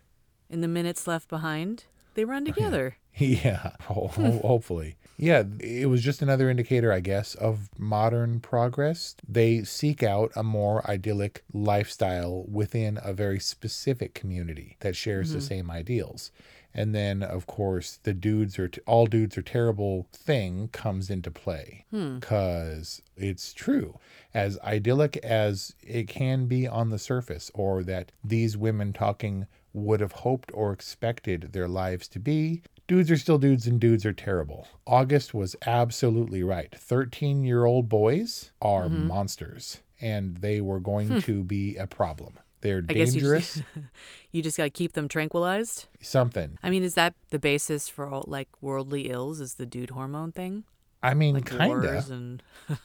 in 0.49 0.61
the 0.61 0.67
minutes 0.67 1.07
left 1.07 1.27
behind. 1.29 1.85
They 2.13 2.25
run 2.25 2.43
oh, 2.43 2.51
together. 2.51 2.97
Yeah, 3.43 3.71
ho- 3.81 4.11
ho- 4.13 4.39
hopefully. 4.43 4.95
Yeah, 5.17 5.43
it 5.59 5.89
was 5.89 6.03
just 6.03 6.21
another 6.21 6.51
indicator, 6.51 6.91
I 6.93 6.99
guess, 6.99 7.33
of 7.33 7.69
modern 7.79 8.39
progress. 8.39 9.15
They 9.27 9.63
seek 9.63 10.03
out 10.03 10.31
a 10.35 10.43
more 10.43 10.87
idyllic 10.87 11.43
lifestyle 11.51 12.45
within 12.47 12.99
a 13.01 13.13
very 13.13 13.39
specific 13.39 14.13
community 14.13 14.77
that 14.81 14.95
shares 14.95 15.31
the 15.31 15.39
mm-hmm. 15.39 15.47
same 15.47 15.71
ideals. 15.71 16.31
And 16.75 16.93
then, 16.93 17.23
of 17.23 17.47
course, 17.47 17.99
the 18.03 18.13
dudes 18.13 18.59
are 18.59 18.67
t- 18.67 18.81
all 18.85 19.07
dudes 19.07 19.35
are 19.35 19.41
terrible 19.41 20.07
thing 20.13 20.67
comes 20.71 21.09
into 21.09 21.31
play 21.31 21.85
hmm. 21.89 22.19
because 22.19 23.01
it's 23.15 23.51
true. 23.51 23.97
As 24.35 24.59
idyllic 24.59 25.17
as 25.17 25.73
it 25.81 26.07
can 26.07 26.45
be 26.45 26.67
on 26.67 26.91
the 26.91 26.99
surface, 26.99 27.49
or 27.55 27.81
that 27.83 28.11
these 28.23 28.55
women 28.55 28.93
talking 28.93 29.47
would 29.73 30.01
have 30.01 30.11
hoped 30.11 30.51
or 30.53 30.71
expected 30.71 31.53
their 31.53 31.67
lives 31.67 32.07
to 32.09 32.19
be, 32.19 32.61
dudes 32.87 33.11
are 33.11 33.17
still 33.17 33.37
dudes 33.37 33.67
and 33.67 33.79
dudes 33.79 34.05
are 34.05 34.13
terrible. 34.13 34.67
August 34.85 35.33
was 35.33 35.55
absolutely 35.65 36.43
right. 36.43 36.73
13 36.75 37.43
year 37.43 37.65
old 37.65 37.89
boys 37.89 38.51
are 38.61 38.85
Mm-hmm. 38.85 39.07
monsters, 39.07 39.81
and 40.01 40.37
they 40.37 40.61
were 40.61 40.79
going 40.79 41.21
to 41.21 41.43
be 41.43 41.75
a 41.77 41.87
problem. 41.87 42.39
They're 42.61 42.79
Hmm. 42.81 42.87
I 42.89 42.93
guess 42.93 43.13
you 43.13 43.21
dangerous. 43.21 43.53
just, 43.55 43.63
you 44.31 44.41
just 44.41 44.57
got 44.57 44.63
to 44.65 44.69
keep 44.71 44.93
them 44.93 45.07
tranquilized. 45.07 45.85
something. 46.01 46.57
I 46.63 46.69
mean, 46.69 46.83
is 46.83 46.95
that 46.95 47.13
the 47.29 47.39
basis 47.39 47.87
for 47.89 48.07
all 48.07 48.23
like 48.27 48.49
worldly 48.61 49.09
ills? 49.09 49.39
Is 49.41 49.55
the 49.55 49.65
dude 49.65 49.91
hormone 49.91 50.31
thing? 50.31 50.63
I 51.03 51.13
mean, 51.13 51.35
Like 51.35 51.45
kind 51.45 51.69
wars 51.69 52.09
of. 52.09 52.11
and 52.17 52.43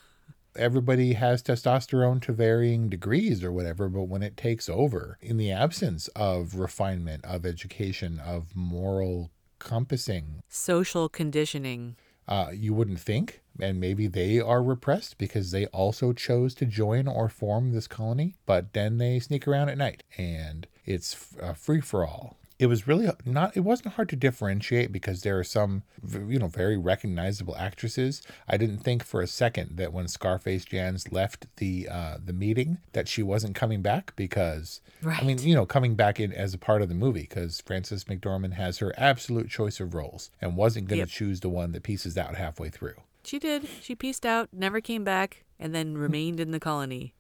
Everybody 0.55 1.15
has 1.15 1.43
testosterone 1.43 2.21
to 2.23 2.33
varying 2.33 2.91
degrees 2.91 3.43
or 3.43 3.51
whatever, 3.51 3.89
but 3.89 4.03
when 4.03 4.23
it 4.23 4.37
takes 4.37 4.69
over, 4.69 5.17
in 5.23 5.39
the 5.39 5.51
absence 5.51 6.09
of 6.09 6.57
refinement, 6.57 7.25
of 7.25 7.47
education, 7.47 8.19
of 8.19 8.55
moral 8.55 9.31
compassing, 9.65 10.43
social 10.49 11.09
conditioning. 11.09 11.97
uh, 12.29 12.51
you 12.53 12.75
wouldn't 12.75 13.01
think. 13.01 13.41
And 13.61 13.79
maybe 13.79 14.07
they 14.07 14.41
are 14.41 14.63
repressed 14.63 15.19
because 15.19 15.51
they 15.51 15.67
also 15.67 16.15
chose 16.15 16.55
to 16.55 16.65
join 16.65 17.07
or 17.07 17.29
form 17.29 17.73
this 17.73 17.87
colony, 17.87 18.35
but 18.47 18.73
then 18.73 18.97
they 18.97 19.19
sneak 19.19 19.47
around 19.47 19.69
at 19.69 19.77
night 19.77 20.05
and 20.17 20.67
it's 20.87 21.37
uh, 21.41 21.53
free 21.53 21.83
for 21.83 22.07
all. 22.07 22.39
It 22.63 22.67
was 22.69 22.87
really 22.87 23.11
not, 23.25 23.57
it 23.57 23.61
wasn't 23.61 23.95
hard 23.95 24.09
to 24.11 24.15
differentiate 24.17 24.93
because 24.93 25.23
there 25.23 25.37
are 25.37 25.43
some, 25.43 25.83
you 26.29 26.39
know, 26.39 26.47
very 26.47 26.77
recognizable 26.77 27.57
actresses. 27.57 28.23
I 28.49 28.57
didn't 28.57 28.79
think 28.79 29.03
for 29.03 29.21
a 29.21 29.27
second 29.27 29.79
that 29.79 29.93
when 29.93 30.07
Scarface 30.07 30.65
Janz 30.67 31.11
left 31.11 31.49
the 31.57 31.89
uh, 31.91 32.19
the 32.25 32.33
meeting 32.33 32.79
that 32.93 33.09
she 33.09 33.21
wasn't 33.21 33.57
coming 33.57 33.83
back 33.83 34.15
because, 34.15 34.81
right. 35.03 35.21
I 35.21 35.27
mean, 35.27 35.39
you 35.43 35.57
know, 35.57 35.67
coming 35.67 35.97
back 35.97 36.21
in 36.21 36.33
as 36.33 36.55
a 36.55 36.59
part 36.59 36.83
of 36.83 36.89
the 36.89 36.95
movie 36.95 37.23
because 37.23 37.61
Frances 37.61 38.05
McDormand 38.05 38.53
has 38.53 38.79
her 38.79 38.95
absolute 38.97 39.51
choice 39.51 39.81
of 39.81 39.93
roles 39.93 40.31
and 40.41 40.57
wasn't 40.57 40.87
going 40.87 40.99
to 41.01 41.03
Yep. 41.03 41.09
choose 41.09 41.41
the 41.41 41.49
one 41.49 41.73
that 41.73 41.83
pieces 41.83 42.17
out 42.17 42.37
halfway 42.37 42.69
through. 42.69 42.95
She 43.25 43.41
did. 43.41 43.69
She 43.81 43.97
pieced 43.97 44.25
out, 44.25 44.51
never 44.53 44.81
came 44.81 45.03
back, 45.03 45.43
and 45.59 45.75
then 45.75 45.99
remained 45.99 46.39
in 46.39 46.53
the 46.53 46.61
colony. 46.61 47.15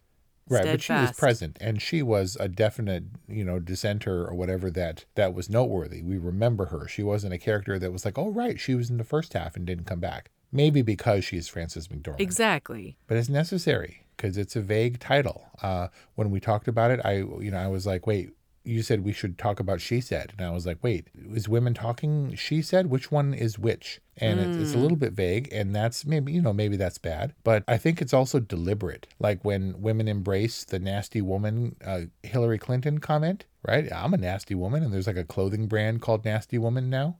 Right, 0.52 0.64
but 0.64 0.82
she 0.82 0.92
was 0.92 1.12
present 1.12 1.58
and 1.60 1.80
she 1.80 2.02
was 2.02 2.36
a 2.38 2.48
definite, 2.48 3.04
you 3.28 3.44
know, 3.44 3.58
dissenter 3.58 4.26
or 4.26 4.34
whatever 4.34 4.70
that 4.70 5.04
that 5.14 5.34
was 5.34 5.50
noteworthy. 5.50 6.02
We 6.02 6.18
remember 6.18 6.66
her. 6.66 6.86
She 6.88 7.02
wasn't 7.02 7.34
a 7.34 7.38
character 7.38 7.78
that 7.78 7.92
was 7.92 8.04
like, 8.04 8.18
"Oh 8.18 8.30
right, 8.30 8.58
she 8.60 8.74
was 8.74 8.90
in 8.90 8.98
the 8.98 9.04
first 9.04 9.32
half 9.32 9.56
and 9.56 9.66
didn't 9.66 9.86
come 9.86 10.00
back." 10.00 10.30
Maybe 10.54 10.82
because 10.82 11.24
she 11.24 11.36
she's 11.36 11.48
Frances 11.48 11.88
McDormand. 11.88 12.20
Exactly. 12.20 12.96
but 13.06 13.16
it's 13.16 13.28
necessary 13.30 14.04
because 14.16 14.36
it's 14.36 14.54
a 14.54 14.60
vague 14.60 15.00
title. 15.00 15.48
Uh, 15.62 15.88
when 16.14 16.30
we 16.30 16.40
talked 16.40 16.68
about 16.68 16.90
it, 16.90 17.00
I 17.04 17.16
you 17.16 17.50
know 17.50 17.58
I 17.58 17.68
was 17.68 17.86
like, 17.86 18.06
wait, 18.06 18.30
you 18.64 18.82
said 18.82 19.04
we 19.04 19.12
should 19.12 19.38
talk 19.38 19.60
about 19.60 19.80
she 19.80 20.00
said, 20.00 20.32
and 20.36 20.46
I 20.46 20.50
was 20.50 20.66
like, 20.66 20.78
wait, 20.82 21.08
is 21.14 21.48
women 21.48 21.74
talking 21.74 22.34
she 22.34 22.62
said? 22.62 22.86
Which 22.90 23.10
one 23.10 23.34
is 23.34 23.58
which? 23.58 24.00
And 24.16 24.38
it, 24.40 24.60
it's 24.60 24.74
a 24.74 24.78
little 24.78 24.96
bit 24.96 25.14
vague, 25.14 25.48
and 25.52 25.74
that's 25.74 26.04
maybe 26.04 26.32
you 26.32 26.42
know 26.42 26.52
maybe 26.52 26.76
that's 26.76 26.98
bad, 26.98 27.34
but 27.44 27.64
I 27.66 27.78
think 27.78 28.00
it's 28.02 28.12
also 28.12 28.40
deliberate. 28.40 29.06
Like 29.18 29.44
when 29.44 29.80
women 29.80 30.06
embrace 30.06 30.64
the 30.64 30.78
nasty 30.78 31.22
woman 31.22 31.76
uh, 31.84 32.02
Hillary 32.22 32.58
Clinton 32.58 32.98
comment. 32.98 33.44
Right, 33.64 33.92
I'm 33.92 34.12
a 34.12 34.16
nasty 34.16 34.56
woman, 34.56 34.82
and 34.82 34.92
there's 34.92 35.06
like 35.06 35.16
a 35.16 35.22
clothing 35.22 35.68
brand 35.68 36.02
called 36.02 36.24
Nasty 36.24 36.58
Woman 36.58 36.90
now. 36.90 37.18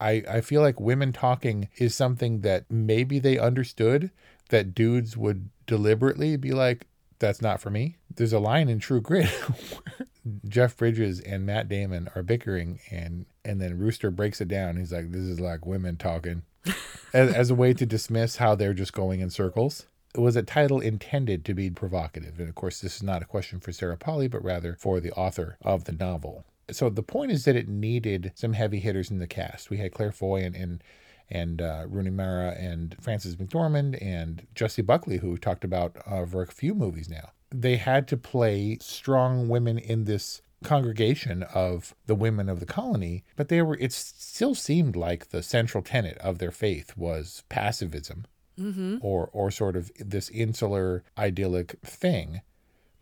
I, 0.00 0.24
I 0.28 0.40
feel 0.40 0.60
like 0.60 0.80
women 0.80 1.12
talking 1.12 1.68
is 1.76 1.94
something 1.94 2.40
that 2.40 2.64
maybe 2.68 3.20
they 3.20 3.38
understood 3.38 4.10
that 4.48 4.74
dudes 4.74 5.16
would 5.16 5.48
deliberately 5.68 6.36
be 6.36 6.50
like, 6.50 6.88
that's 7.18 7.42
not 7.42 7.60
for 7.60 7.70
me. 7.70 7.96
There's 8.14 8.32
a 8.32 8.38
line 8.38 8.68
in 8.68 8.78
True 8.78 9.00
Grit 9.00 9.26
where 9.28 10.06
Jeff 10.48 10.76
Bridges 10.76 11.20
and 11.20 11.46
Matt 11.46 11.68
Damon 11.68 12.08
are 12.14 12.22
bickering 12.22 12.80
and 12.90 13.26
and 13.44 13.60
then 13.60 13.78
Rooster 13.78 14.10
breaks 14.10 14.40
it 14.40 14.48
down. 14.48 14.76
He's 14.76 14.92
like, 14.92 15.12
this 15.12 15.22
is 15.22 15.40
like 15.40 15.64
women 15.64 15.96
talking 15.96 16.42
as, 17.12 17.32
as 17.32 17.50
a 17.50 17.54
way 17.54 17.72
to 17.74 17.86
dismiss 17.86 18.36
how 18.36 18.54
they're 18.54 18.74
just 18.74 18.92
going 18.92 19.20
in 19.20 19.30
circles. 19.30 19.86
It 20.14 20.20
was 20.20 20.36
a 20.36 20.42
title 20.42 20.80
intended 20.80 21.44
to 21.44 21.54
be 21.54 21.70
provocative. 21.70 22.40
And 22.40 22.48
of 22.48 22.54
course, 22.54 22.80
this 22.80 22.96
is 22.96 23.02
not 23.02 23.22
a 23.22 23.26
question 23.26 23.60
for 23.60 23.70
Sarah 23.72 23.98
Polley, 23.98 24.28
but 24.28 24.42
rather 24.42 24.74
for 24.74 24.98
the 24.98 25.12
author 25.12 25.58
of 25.62 25.84
the 25.84 25.92
novel. 25.92 26.44
So 26.70 26.88
the 26.88 27.02
point 27.02 27.30
is 27.30 27.44
that 27.44 27.54
it 27.54 27.68
needed 27.68 28.32
some 28.34 28.54
heavy 28.54 28.80
hitters 28.80 29.10
in 29.10 29.18
the 29.18 29.26
cast. 29.26 29.70
We 29.70 29.76
had 29.76 29.92
Claire 29.92 30.12
Foy 30.12 30.42
and 30.42 30.56
and, 30.56 30.82
and 31.30 31.60
uh, 31.60 31.84
Rooney 31.88 32.10
Mara 32.10 32.50
and 32.52 32.96
Frances 33.00 33.36
McDormand 33.36 33.98
and 34.00 34.46
Jessie 34.54 34.82
Buckley, 34.82 35.18
who 35.18 35.32
we 35.32 35.38
talked 35.38 35.64
about 35.64 35.96
uh, 36.06 36.24
for 36.24 36.42
a 36.42 36.46
few 36.46 36.74
movies 36.74 37.08
now. 37.08 37.30
They 37.50 37.76
had 37.76 38.06
to 38.08 38.16
play 38.16 38.78
strong 38.80 39.48
women 39.48 39.78
in 39.78 40.04
this 40.04 40.42
congregation 40.64 41.42
of 41.54 41.94
the 42.06 42.14
women 42.14 42.48
of 42.48 42.60
the 42.60 42.66
colony, 42.66 43.24
but 43.36 43.48
they 43.48 43.62
were 43.62 43.76
it 43.78 43.92
still 43.92 44.54
seemed 44.54 44.96
like 44.96 45.28
the 45.30 45.42
central 45.42 45.82
tenet 45.82 46.18
of 46.18 46.38
their 46.38 46.50
faith 46.50 46.96
was 46.96 47.44
passivism, 47.50 48.24
Mm-hmm. 48.58 48.96
or 49.02 49.28
or 49.34 49.50
sort 49.50 49.76
of 49.76 49.90
this 49.98 50.30
insular 50.30 51.04
idyllic 51.18 51.76
thing. 51.84 52.40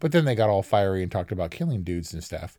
But 0.01 0.11
then 0.11 0.25
they 0.25 0.35
got 0.35 0.51
all 0.51 0.65
fiery 0.65 1.01
and 1.03 1.13
talked 1.13 1.31
about 1.31 1.53
killing 1.53 1.85
dudes 1.85 2.13
and 2.13 2.25
stuff. 2.25 2.59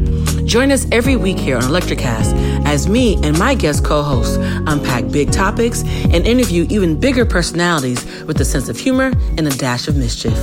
Join 0.51 0.69
us 0.73 0.85
every 0.91 1.15
week 1.15 1.39
here 1.39 1.55
on 1.55 1.63
Electricast 1.63 2.35
as 2.65 2.89
me 2.89 3.15
and 3.23 3.39
my 3.39 3.55
guest 3.55 3.85
co 3.85 4.03
hosts 4.03 4.35
unpack 4.35 5.09
big 5.09 5.31
topics 5.31 5.81
and 5.85 6.27
interview 6.27 6.67
even 6.69 6.99
bigger 6.99 7.25
personalities 7.25 8.03
with 8.23 8.41
a 8.41 8.43
sense 8.43 8.67
of 8.67 8.77
humor 8.77 9.13
and 9.37 9.47
a 9.47 9.49
dash 9.51 9.87
of 9.87 9.95
mischief. 9.95 10.37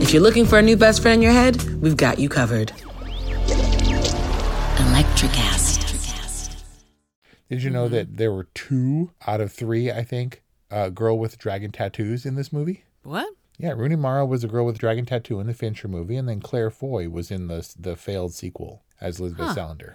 If 0.00 0.14
you're 0.14 0.22
looking 0.22 0.46
for 0.46 0.58
a 0.58 0.62
new 0.62 0.78
best 0.78 1.02
friend 1.02 1.16
in 1.16 1.22
your 1.22 1.32
head, 1.32 1.62
we've 1.82 1.98
got 1.98 2.18
you 2.18 2.30
covered. 2.30 2.72
Electricast. 4.78 6.62
Did 7.50 7.62
you 7.62 7.68
know 7.68 7.88
that 7.88 8.16
there 8.16 8.32
were 8.32 8.48
two 8.54 9.10
out 9.26 9.42
of 9.42 9.52
three, 9.52 9.90
I 9.92 10.02
think, 10.02 10.44
uh, 10.70 10.88
girl 10.88 11.18
with 11.18 11.36
dragon 11.36 11.72
tattoos 11.72 12.24
in 12.24 12.36
this 12.36 12.54
movie? 12.54 12.84
What? 13.02 13.28
Yeah, 13.58 13.72
Rooney 13.72 13.96
Mara 13.96 14.24
was 14.24 14.44
a 14.44 14.48
girl 14.48 14.64
with 14.64 14.78
dragon 14.78 15.04
tattoo 15.04 15.40
in 15.40 15.46
the 15.46 15.52
Fincher 15.52 15.88
movie, 15.88 16.16
and 16.16 16.26
then 16.26 16.40
Claire 16.40 16.70
Foy 16.70 17.10
was 17.10 17.30
in 17.30 17.48
the 17.48 17.70
the 17.78 17.96
failed 17.96 18.32
sequel 18.32 18.82
as 19.02 19.20
Elizabeth 19.20 19.48
Huh. 19.48 19.54
Salander. 19.54 19.94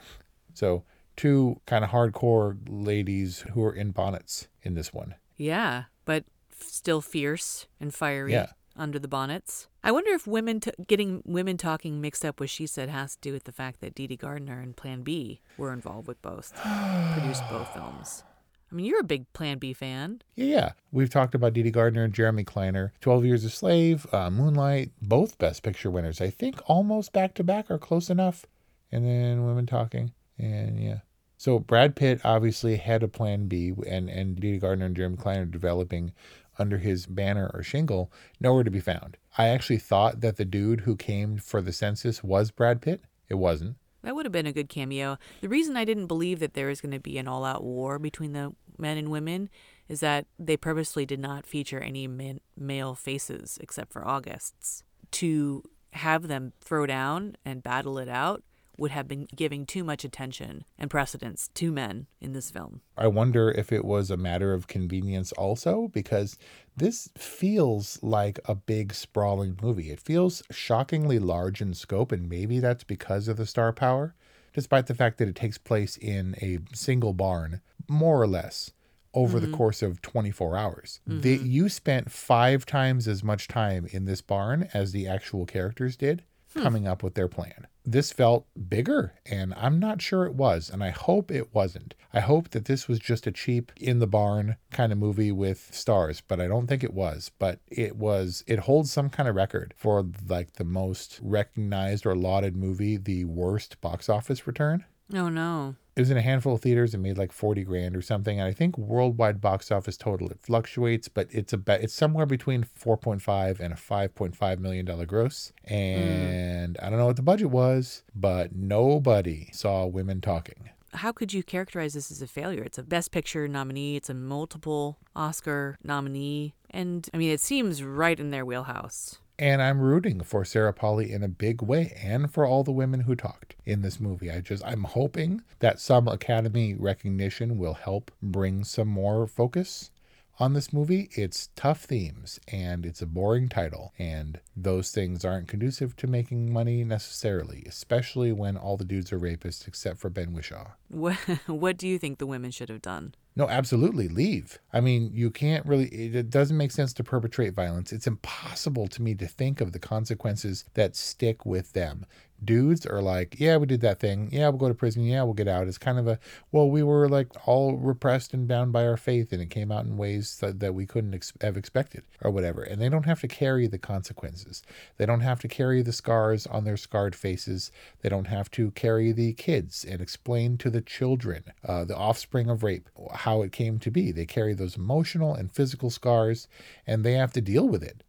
So 0.53 0.83
two 1.15 1.59
kind 1.65 1.83
of 1.83 1.89
hardcore 1.91 2.57
ladies 2.67 3.39
who 3.53 3.63
are 3.63 3.73
in 3.73 3.91
bonnets 3.91 4.47
in 4.61 4.75
this 4.75 4.93
one. 4.93 5.15
Yeah, 5.35 5.85
but 6.05 6.25
still 6.59 7.01
fierce 7.01 7.67
and 7.79 7.93
fiery 7.93 8.33
Yeah. 8.33 8.47
under 8.75 8.99
the 8.99 9.07
bonnets. 9.07 9.67
I 9.83 9.91
wonder 9.91 10.11
if 10.11 10.27
women 10.27 10.59
t- 10.59 10.71
getting 10.87 11.21
women 11.25 11.57
talking 11.57 12.01
mixed 12.01 12.25
up 12.25 12.39
with 12.39 12.49
she 12.49 12.67
said 12.67 12.89
has 12.89 13.15
to 13.15 13.21
do 13.21 13.33
with 13.33 13.45
the 13.45 13.51
fact 13.51 13.79
that 13.81 13.95
Dede 13.95 14.19
Gardner 14.19 14.59
and 14.59 14.75
Plan 14.75 15.01
B 15.03 15.41
were 15.57 15.71
involved 15.73 16.07
with 16.07 16.21
both, 16.21 16.53
produced 17.13 17.43
both 17.49 17.71
films. 17.73 18.23
I 18.71 18.75
mean, 18.75 18.85
you're 18.85 18.99
a 18.99 19.03
big 19.03 19.31
Plan 19.31 19.59
B 19.59 19.71
fan. 19.73 20.21
Yeah, 20.35 20.45
yeah. 20.45 20.71
We've 20.91 21.09
talked 21.09 21.33
about 21.33 21.53
Dede 21.53 21.71
Gardner 21.71 22.03
and 22.03 22.13
Jeremy 22.13 22.43
Kleiner. 22.43 22.91
12 22.99 23.23
Years 23.25 23.43
a 23.45 23.49
Slave, 23.49 24.05
uh, 24.13 24.29
Moonlight, 24.29 24.91
both 25.01 25.37
Best 25.37 25.63
Picture 25.63 25.89
winners. 25.89 26.19
I 26.19 26.29
think 26.29 26.59
almost 26.65 27.13
back 27.13 27.33
to 27.35 27.43
back 27.45 27.71
or 27.71 27.77
close 27.77 28.09
enough. 28.09 28.45
And 28.91 29.05
then 29.05 29.45
Women 29.45 29.65
Talking. 29.65 30.13
And 30.37 30.81
yeah. 30.81 30.99
So 31.37 31.59
Brad 31.59 31.95
Pitt 31.95 32.21
obviously 32.23 32.77
had 32.77 33.03
a 33.03 33.07
plan 33.07 33.47
B, 33.47 33.73
and, 33.85 34.09
and 34.09 34.39
Dee 34.39 34.57
Gardner 34.57 34.85
and 34.85 34.95
Jeremy 34.95 35.17
Klein 35.17 35.39
are 35.39 35.45
developing 35.45 36.13
under 36.57 36.79
his 36.79 37.05
banner 37.05 37.51
or 37.53 37.61
shingle, 37.61 38.11
nowhere 38.39 38.63
to 38.63 38.71
be 38.71 38.79
found. 38.79 39.17
I 39.37 39.49
actually 39.49 39.77
thought 39.77 40.21
that 40.21 40.37
the 40.37 40.45
dude 40.45 40.81
who 40.81 40.95
came 40.95 41.37
for 41.37 41.61
the 41.61 41.71
census 41.71 42.23
was 42.23 42.49
Brad 42.49 42.81
Pitt. 42.81 43.01
It 43.29 43.35
wasn't. 43.35 43.75
That 44.01 44.15
would 44.15 44.25
have 44.25 44.31
been 44.31 44.47
a 44.47 44.53
good 44.53 44.69
cameo. 44.69 45.17
The 45.41 45.49
reason 45.49 45.77
I 45.77 45.85
didn't 45.85 46.07
believe 46.07 46.39
that 46.39 46.53
there 46.53 46.67
was 46.67 46.81
going 46.81 46.93
to 46.93 46.99
be 46.99 47.17
an 47.17 47.27
all 47.27 47.45
out 47.45 47.63
war 47.63 47.99
between 47.99 48.33
the 48.33 48.53
men 48.77 48.97
and 48.97 49.11
women 49.11 49.49
is 49.87 49.99
that 49.99 50.25
they 50.39 50.57
purposely 50.57 51.05
did 51.05 51.19
not 51.19 51.45
feature 51.45 51.79
any 51.79 52.07
man- 52.07 52.39
male 52.55 52.95
faces 52.95 53.57
except 53.61 53.91
for 53.91 54.07
August's. 54.07 54.83
To 55.11 55.63
have 55.93 56.27
them 56.27 56.53
throw 56.61 56.85
down 56.85 57.35
and 57.45 57.63
battle 57.63 57.97
it 57.97 58.09
out 58.09 58.43
would 58.77 58.91
have 58.91 59.07
been 59.07 59.27
giving 59.35 59.65
too 59.65 59.83
much 59.83 60.03
attention 60.03 60.63
and 60.77 60.89
precedence 60.89 61.49
to 61.55 61.71
men 61.71 62.07
in 62.21 62.33
this 62.33 62.51
film. 62.51 62.81
I 62.97 63.07
wonder 63.07 63.49
if 63.51 63.71
it 63.71 63.83
was 63.83 64.11
a 64.11 64.17
matter 64.17 64.53
of 64.53 64.67
convenience 64.67 65.31
also, 65.33 65.87
because 65.87 66.37
this 66.75 67.09
feels 67.17 68.01
like 68.03 68.39
a 68.45 68.55
big, 68.55 68.93
sprawling 68.93 69.57
movie. 69.61 69.89
It 69.91 69.99
feels 69.99 70.43
shockingly 70.51 71.19
large 71.19 71.61
in 71.61 71.73
scope, 71.73 72.11
and 72.11 72.29
maybe 72.29 72.59
that's 72.59 72.83
because 72.83 73.27
of 73.27 73.37
the 73.37 73.45
star 73.45 73.73
power, 73.73 74.15
despite 74.53 74.87
the 74.87 74.95
fact 74.95 75.17
that 75.17 75.27
it 75.27 75.35
takes 75.35 75.57
place 75.57 75.97
in 75.97 76.35
a 76.41 76.59
single 76.75 77.13
barn, 77.13 77.61
more 77.87 78.21
or 78.21 78.27
less. 78.27 78.71
Over 79.13 79.39
the 79.39 79.47
mm-hmm. 79.47 79.55
course 79.55 79.81
of 79.81 79.99
24 80.03 80.57
hours, 80.57 80.99
mm-hmm. 81.09 81.21
the, 81.21 81.37
you 81.37 81.69
spent 81.69 82.11
five 82.11 82.67
times 82.67 83.07
as 83.07 83.23
much 83.23 83.47
time 83.47 83.87
in 83.89 84.05
this 84.05 84.21
barn 84.21 84.69
as 84.75 84.91
the 84.91 85.07
actual 85.07 85.47
characters 85.47 85.95
did 85.95 86.21
Hmm. 86.57 86.63
coming 86.63 86.87
up 86.87 87.03
with 87.03 87.13
their 87.15 87.27
plan. 87.27 87.67
This 87.85 88.11
felt 88.11 88.47
bigger, 88.67 89.13
and 89.25 89.53
I'm 89.55 89.79
not 89.79 90.01
sure 90.01 90.25
it 90.25 90.35
was, 90.35 90.69
and 90.69 90.83
I 90.83 90.89
hope 90.89 91.31
it 91.31 91.53
wasn't. 91.53 91.95
I 92.13 92.19
hope 92.19 92.49
that 92.49 92.65
this 92.65 92.87
was 92.87 92.99
just 92.99 93.25
a 93.27 93.31
cheap 93.31 93.71
in 93.77 93.99
the 93.99 94.07
barn 94.07 94.57
kind 94.71 94.91
of 94.91 94.97
movie 94.97 95.31
with 95.31 95.69
stars, 95.73 96.21
but 96.27 96.41
I 96.41 96.47
don't 96.47 96.67
think 96.67 96.83
it 96.83 96.93
was. 96.93 97.31
But 97.39 97.59
it 97.67 97.95
was, 97.95 98.43
it 98.45 98.59
holds 98.59 98.91
some 98.91 99.09
kind 99.09 99.29
of 99.29 99.35
record 99.35 99.73
for 99.77 100.05
like 100.27 100.53
the 100.53 100.65
most 100.65 101.19
recognized 101.21 102.05
or 102.05 102.15
lauded 102.15 102.57
movie, 102.57 102.97
the 102.97 103.23
worst 103.23 103.79
box 103.79 104.09
office 104.09 104.45
return. 104.45 104.83
Oh 105.13 105.29
no. 105.29 105.75
It 105.97 106.01
was 106.01 106.11
in 106.11 106.17
a 106.17 106.21
handful 106.21 106.53
of 106.53 106.61
theaters 106.61 106.93
and 106.93 107.01
made 107.01 107.17
like 107.17 107.31
40 107.31 107.63
grand 107.63 107.95
or 107.95 108.03
something. 108.03 108.39
And 108.39 108.47
I 108.47 108.53
think 108.53 108.77
worldwide 108.77 109.41
box 109.41 109.71
office 109.71 109.97
total, 109.97 110.29
it 110.29 110.37
fluctuates, 110.39 111.07
but 111.07 111.27
it's 111.31 111.53
about, 111.53 111.81
it's 111.81 111.95
somewhere 111.95 112.27
between 112.27 112.63
4.5 112.63 113.59
and 113.59 113.73
a 113.73 113.75
5.5 113.75 114.59
million 114.59 114.85
dollar 114.85 115.07
gross. 115.07 115.51
And 115.63 116.77
I 116.83 116.91
don't 116.91 116.99
know 116.99 117.07
what 117.07 117.15
the 117.15 117.23
budget 117.23 117.49
was, 117.49 118.03
but 118.13 118.55
nobody 118.55 119.49
saw 119.53 119.87
women 119.87 120.21
talking. 120.21 120.69
How 120.93 121.11
could 121.11 121.33
you 121.33 121.41
characterize 121.41 121.95
this 121.95 122.11
as 122.11 122.21
a 122.21 122.27
failure? 122.27 122.61
It's 122.61 122.77
a 122.77 122.83
Best 122.83 123.11
Picture 123.11 123.47
nominee, 123.47 123.95
it's 123.95 124.11
a 124.11 124.13
multiple 124.13 124.99
Oscar 125.15 125.79
nominee, 125.83 126.53
and 126.69 127.09
I 127.11 127.17
mean, 127.17 127.31
it 127.31 127.41
seems 127.41 127.81
right 127.81 128.19
in 128.19 128.29
their 128.29 128.45
wheelhouse. 128.45 129.17
And 129.39 129.61
I'm 129.61 129.79
rooting 129.79 130.21
for 130.21 130.43
Sarah 130.43 130.73
Polley 130.73 131.11
in 131.11 131.21
a 131.21 131.27
big 131.27 131.61
way 131.61 131.95
and 132.01 132.33
for 132.33 132.45
all 132.45 132.63
the 132.63 132.71
women 132.71 133.01
who 133.01 133.15
talked 133.15 133.55
in 133.65 133.83
this 133.83 133.99
movie. 133.99 134.31
I 134.31 134.41
just, 134.41 134.65
I'm 134.65 134.83
hoping 134.83 135.43
that 135.59 135.79
some 135.79 136.07
Academy 136.07 136.73
recognition 136.73 137.59
will 137.59 137.75
help 137.75 138.09
bring 138.21 138.63
some 138.63 138.87
more 138.87 139.27
focus 139.27 139.91
on 140.39 140.53
this 140.53 140.73
movie. 140.73 141.09
It's 141.11 141.49
tough 141.55 141.83
themes 141.83 142.39
and 142.47 142.85
it's 142.85 143.01
a 143.01 143.05
boring 143.05 143.49
title, 143.49 143.93
and 143.97 144.39
those 144.55 144.91
things 144.91 145.23
aren't 145.23 145.47
conducive 145.47 145.95
to 145.97 146.07
making 146.07 146.51
money 146.51 146.83
necessarily, 146.83 147.63
especially 147.67 148.31
when 148.31 148.57
all 148.57 148.77
the 148.77 148.85
dudes 148.85 149.11
are 149.11 149.19
rapists 149.19 149.67
except 149.67 149.99
for 149.99 150.09
Ben 150.09 150.33
Whishaw. 150.33 150.71
What, 150.89 151.15
what 151.47 151.77
do 151.77 151.87
you 151.87 151.99
think 151.99 152.17
the 152.17 152.27
women 152.27 152.51
should 152.51 152.69
have 152.69 152.81
done? 152.81 153.13
No, 153.37 153.47
absolutely. 153.47 154.07
Leave. 154.07 154.57
I 154.73 154.81
mean, 154.81 155.11
you 155.13 155.29
can't 155.29 155.63
really, 155.67 155.89
it 155.89 156.31
doesn't 156.31 156.57
make 156.57 156.71
sense 156.71 156.91
to 156.93 157.03
perpetrate 157.03 157.53
violence. 157.53 157.93
It's 157.93 158.07
impossible 158.07 158.87
to 158.87 159.01
me 159.03 159.13
to 159.13 159.27
think 159.27 159.61
of 159.61 159.73
the 159.73 159.79
consequences 159.79 160.65
that 160.73 160.95
stick 160.95 161.45
with 161.45 161.73
them. 161.73 162.07
Dudes 162.43 162.85
are 162.85 163.01
like, 163.01 163.39
yeah, 163.39 163.57
we 163.57 163.65
did 163.65 163.81
that 163.81 163.99
thing. 163.99 164.29
Yeah, 164.31 164.49
we'll 164.49 164.59
go 164.59 164.67
to 164.67 164.73
prison. 164.73 165.03
Yeah, 165.03 165.23
we'll 165.23 165.33
get 165.33 165.47
out. 165.47 165.67
It's 165.67 165.77
kind 165.77 165.97
of 165.97 166.07
a, 166.07 166.19
well, 166.51 166.69
we 166.69 166.83
were 166.83 167.09
like 167.09 167.29
all 167.47 167.75
repressed 167.77 168.33
and 168.33 168.47
bound 168.47 168.71
by 168.71 168.85
our 168.85 168.97
faith, 168.97 169.33
and 169.33 169.41
it 169.41 169.49
came 169.49 169.71
out 169.71 169.85
in 169.85 169.97
ways 169.97 170.37
that, 170.39 170.59
that 170.59 170.75
we 170.75 170.85
couldn't 170.85 171.15
ex- 171.15 171.33
have 171.41 171.57
expected 171.57 172.03
or 172.21 172.29
whatever. 172.29 172.61
And 172.61 172.79
they 172.79 172.89
don't 172.89 173.05
have 173.05 173.21
to 173.21 173.27
carry 173.27 173.65
the 173.67 173.79
consequences. 173.79 174.61
They 174.97 175.05
don't 175.05 175.21
have 175.21 175.39
to 175.41 175.47
carry 175.47 175.81
the 175.81 175.91
scars 175.91 176.45
on 176.45 176.63
their 176.63 176.77
scarred 176.77 177.15
faces. 177.15 177.71
They 178.01 178.09
don't 178.09 178.27
have 178.27 178.51
to 178.51 178.71
carry 178.71 179.11
the 179.11 179.33
kids 179.33 179.83
and 179.83 179.99
explain 179.99 180.57
to 180.59 180.69
the 180.69 180.81
children, 180.81 181.43
uh, 181.67 181.85
the 181.85 181.97
offspring 181.97 182.49
of 182.49 182.63
rape, 182.63 182.89
how 183.13 183.41
it 183.41 183.51
came 183.51 183.79
to 183.79 183.91
be. 183.91 184.11
They 184.11 184.25
carry 184.25 184.53
those 184.53 184.77
emotional 184.77 185.33
and 185.33 185.51
physical 185.51 185.89
scars, 185.89 186.47
and 186.85 187.03
they 187.03 187.13
have 187.13 187.33
to 187.33 187.41
deal 187.41 187.67
with 187.67 187.83
it. 187.83 188.03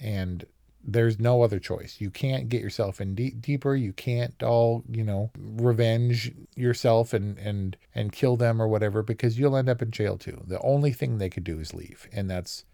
And 0.00 0.46
there's 0.86 1.18
no 1.18 1.42
other 1.42 1.58
choice. 1.58 1.96
You 1.98 2.10
can't 2.10 2.48
get 2.48 2.62
yourself 2.62 3.00
in 3.00 3.14
deep, 3.14 3.40
deeper. 3.40 3.74
You 3.74 3.92
can't 3.92 4.40
all, 4.42 4.84
you 4.88 5.02
know, 5.04 5.30
revenge 5.36 6.32
yourself 6.54 7.12
and 7.12 7.36
and 7.38 7.76
and 7.94 8.12
kill 8.12 8.36
them 8.36 8.62
or 8.62 8.68
whatever 8.68 9.02
because 9.02 9.38
you'll 9.38 9.56
end 9.56 9.68
up 9.68 9.82
in 9.82 9.90
jail 9.90 10.16
too. 10.16 10.42
The 10.46 10.60
only 10.60 10.92
thing 10.92 11.18
they 11.18 11.30
could 11.30 11.44
do 11.44 11.58
is 11.58 11.74
leave, 11.74 12.08
and 12.12 12.30
that's 12.30 12.64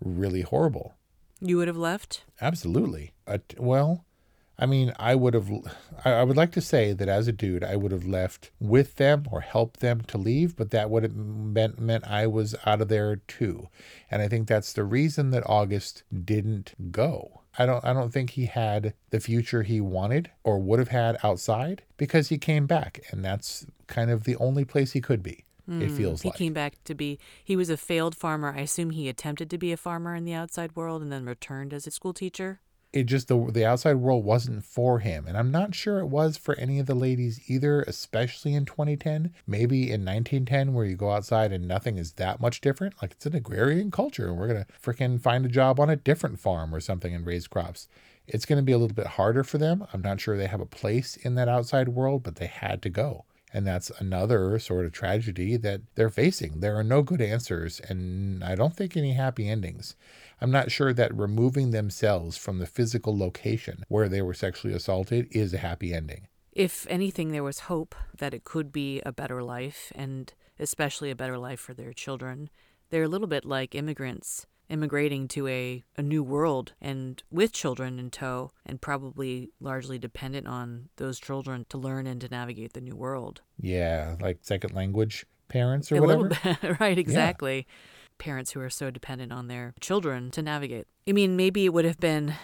really 0.00 0.42
horrible. 0.42 0.94
You 1.40 1.58
would 1.58 1.68
have 1.68 1.76
left? 1.76 2.24
Absolutely. 2.40 3.12
Uh, 3.26 3.38
well, 3.58 4.04
I 4.58 4.66
mean, 4.66 4.92
I 4.98 5.14
would 5.14 5.34
have, 5.34 5.48
I 6.04 6.24
would 6.24 6.36
like 6.36 6.50
to 6.52 6.60
say 6.60 6.92
that 6.92 7.08
as 7.08 7.28
a 7.28 7.32
dude, 7.32 7.62
I 7.62 7.76
would 7.76 7.92
have 7.92 8.06
left 8.06 8.50
with 8.58 8.96
them 8.96 9.24
or 9.30 9.40
helped 9.40 9.78
them 9.78 10.00
to 10.02 10.18
leave, 10.18 10.56
but 10.56 10.72
that 10.72 10.90
would 10.90 11.04
have 11.04 11.14
meant, 11.14 11.78
meant 11.78 12.04
I 12.08 12.26
was 12.26 12.56
out 12.66 12.80
of 12.80 12.88
there 12.88 13.16
too. 13.16 13.68
And 14.10 14.20
I 14.20 14.26
think 14.26 14.48
that's 14.48 14.72
the 14.72 14.82
reason 14.82 15.30
that 15.30 15.44
August 15.46 16.02
didn't 16.24 16.74
go. 16.90 17.42
I 17.58 17.66
don't, 17.66 17.84
I 17.84 17.92
don't 17.92 18.12
think 18.12 18.30
he 18.30 18.46
had 18.46 18.94
the 19.10 19.20
future 19.20 19.64
he 19.64 19.80
wanted 19.80 20.30
or 20.44 20.58
would 20.60 20.78
have 20.78 20.88
had 20.88 21.18
outside 21.22 21.82
because 21.96 22.28
he 22.28 22.38
came 22.38 22.66
back. 22.66 23.00
And 23.10 23.24
that's 23.24 23.66
kind 23.88 24.10
of 24.10 24.24
the 24.24 24.36
only 24.36 24.64
place 24.64 24.92
he 24.92 25.00
could 25.00 25.22
be. 25.22 25.44
Mm, 25.68 25.82
it 25.82 25.90
feels 25.90 26.20
like 26.20 26.22
he 26.22 26.28
like. 26.28 26.38
came 26.38 26.52
back 26.54 26.84
to 26.84 26.94
be, 26.94 27.18
he 27.44 27.56
was 27.56 27.68
a 27.68 27.76
failed 27.76 28.14
farmer. 28.14 28.54
I 28.56 28.60
assume 28.60 28.90
he 28.90 29.08
attempted 29.08 29.50
to 29.50 29.58
be 29.58 29.72
a 29.72 29.76
farmer 29.76 30.14
in 30.14 30.24
the 30.24 30.32
outside 30.32 30.76
world 30.76 31.02
and 31.02 31.12
then 31.12 31.26
returned 31.26 31.74
as 31.74 31.86
a 31.86 31.90
school 31.90 32.14
teacher 32.14 32.60
it 32.98 33.06
just 33.06 33.28
the 33.28 33.50
the 33.52 33.64
outside 33.64 33.96
world 33.96 34.24
wasn't 34.24 34.64
for 34.64 34.98
him. 34.98 35.26
And 35.26 35.36
i'm 35.36 35.50
not 35.50 35.74
sure 35.74 35.98
it 36.00 36.06
was 36.06 36.36
for 36.36 36.54
any 36.56 36.78
of 36.78 36.86
the 36.86 36.94
ladies 36.94 37.40
either 37.48 37.82
especially 37.82 38.54
in 38.54 38.64
2010 38.64 39.32
maybe 39.46 39.82
in 39.82 40.04
1910 40.04 40.74
where 40.74 40.84
you 40.84 40.96
go 40.96 41.12
outside 41.12 41.52
and 41.52 41.66
nothing 41.66 41.98
is 41.98 42.12
that 42.12 42.40
much 42.40 42.60
different. 42.60 42.94
Like 43.00 43.12
it's 43.12 43.26
an 43.26 43.34
agrarian 43.34 43.90
culture. 43.90 44.28
And 44.28 44.36
we're 44.36 44.48
going 44.48 44.64
to 44.64 44.72
freaking 44.80 45.20
find 45.20 45.46
a 45.46 45.48
job 45.48 45.80
on 45.80 45.90
a 45.90 45.96
different 45.96 46.40
farm 46.40 46.74
or 46.74 46.80
something 46.80 47.14
and 47.14 47.26
raise 47.26 47.46
crops. 47.46 47.88
It's 48.26 48.44
going 48.44 48.58
to 48.58 48.64
be 48.64 48.72
a 48.72 48.78
little 48.78 48.94
bit 48.94 49.06
harder 49.06 49.44
for 49.44 49.58
them. 49.58 49.86
I'm 49.92 50.02
not 50.02 50.20
sure 50.20 50.36
they 50.36 50.46
have 50.46 50.60
a 50.60 50.66
place 50.66 51.16
in 51.16 51.34
that 51.36 51.48
outside 51.48 51.88
world 51.88 52.22
but 52.22 52.36
they 52.36 52.46
had 52.46 52.82
to 52.82 52.90
go. 52.90 53.24
And 53.52 53.66
that's 53.66 53.90
another 53.98 54.58
sort 54.58 54.84
of 54.84 54.92
tragedy 54.92 55.56
that 55.56 55.80
they're 55.94 56.10
facing. 56.10 56.60
There 56.60 56.76
are 56.76 56.84
no 56.84 57.02
good 57.02 57.22
answers, 57.22 57.80
and 57.80 58.44
I 58.44 58.54
don't 58.54 58.76
think 58.76 58.96
any 58.96 59.14
happy 59.14 59.48
endings. 59.48 59.96
I'm 60.40 60.50
not 60.50 60.70
sure 60.70 60.92
that 60.92 61.16
removing 61.16 61.70
themselves 61.70 62.36
from 62.36 62.58
the 62.58 62.66
physical 62.66 63.16
location 63.16 63.84
where 63.88 64.08
they 64.08 64.22
were 64.22 64.34
sexually 64.34 64.74
assaulted 64.74 65.28
is 65.30 65.52
a 65.52 65.58
happy 65.58 65.92
ending. 65.92 66.28
If 66.52 66.86
anything, 66.88 67.32
there 67.32 67.42
was 67.42 67.60
hope 67.60 67.94
that 68.16 68.34
it 68.34 68.44
could 68.44 68.72
be 68.72 69.00
a 69.02 69.12
better 69.12 69.42
life, 69.42 69.92
and 69.94 70.32
especially 70.58 71.10
a 71.10 71.16
better 71.16 71.38
life 71.38 71.60
for 71.60 71.74
their 71.74 71.92
children. 71.92 72.50
They're 72.90 73.04
a 73.04 73.08
little 73.08 73.26
bit 73.26 73.44
like 73.44 73.74
immigrants 73.74 74.46
immigrating 74.68 75.26
to 75.28 75.48
a, 75.48 75.82
a 75.96 76.02
new 76.02 76.22
world 76.22 76.74
and 76.80 77.22
with 77.30 77.52
children 77.52 77.98
in 77.98 78.10
tow, 78.10 78.50
and 78.66 78.80
probably 78.80 79.50
largely 79.60 79.98
dependent 79.98 80.46
on 80.46 80.88
those 80.96 81.18
children 81.18 81.64
to 81.70 81.78
learn 81.78 82.06
and 82.06 82.20
to 82.20 82.28
navigate 82.28 82.74
the 82.74 82.80
new 82.80 82.94
world. 82.94 83.40
Yeah, 83.58 84.16
like 84.20 84.38
second 84.42 84.74
language 84.74 85.24
parents 85.48 85.90
or 85.90 85.96
a 85.96 86.00
whatever. 86.00 86.28
Bit, 86.28 86.80
right, 86.80 86.98
exactly. 86.98 87.66
Yeah 87.66 87.74
parents 88.18 88.52
who 88.52 88.60
are 88.60 88.70
so 88.70 88.90
dependent 88.90 89.32
on 89.32 89.48
their 89.48 89.74
children 89.80 90.30
to 90.32 90.42
navigate. 90.42 90.86
I 91.08 91.12
mean, 91.12 91.36
maybe 91.36 91.64
it 91.64 91.72
would 91.72 91.84
have 91.84 92.00
been 92.00 92.34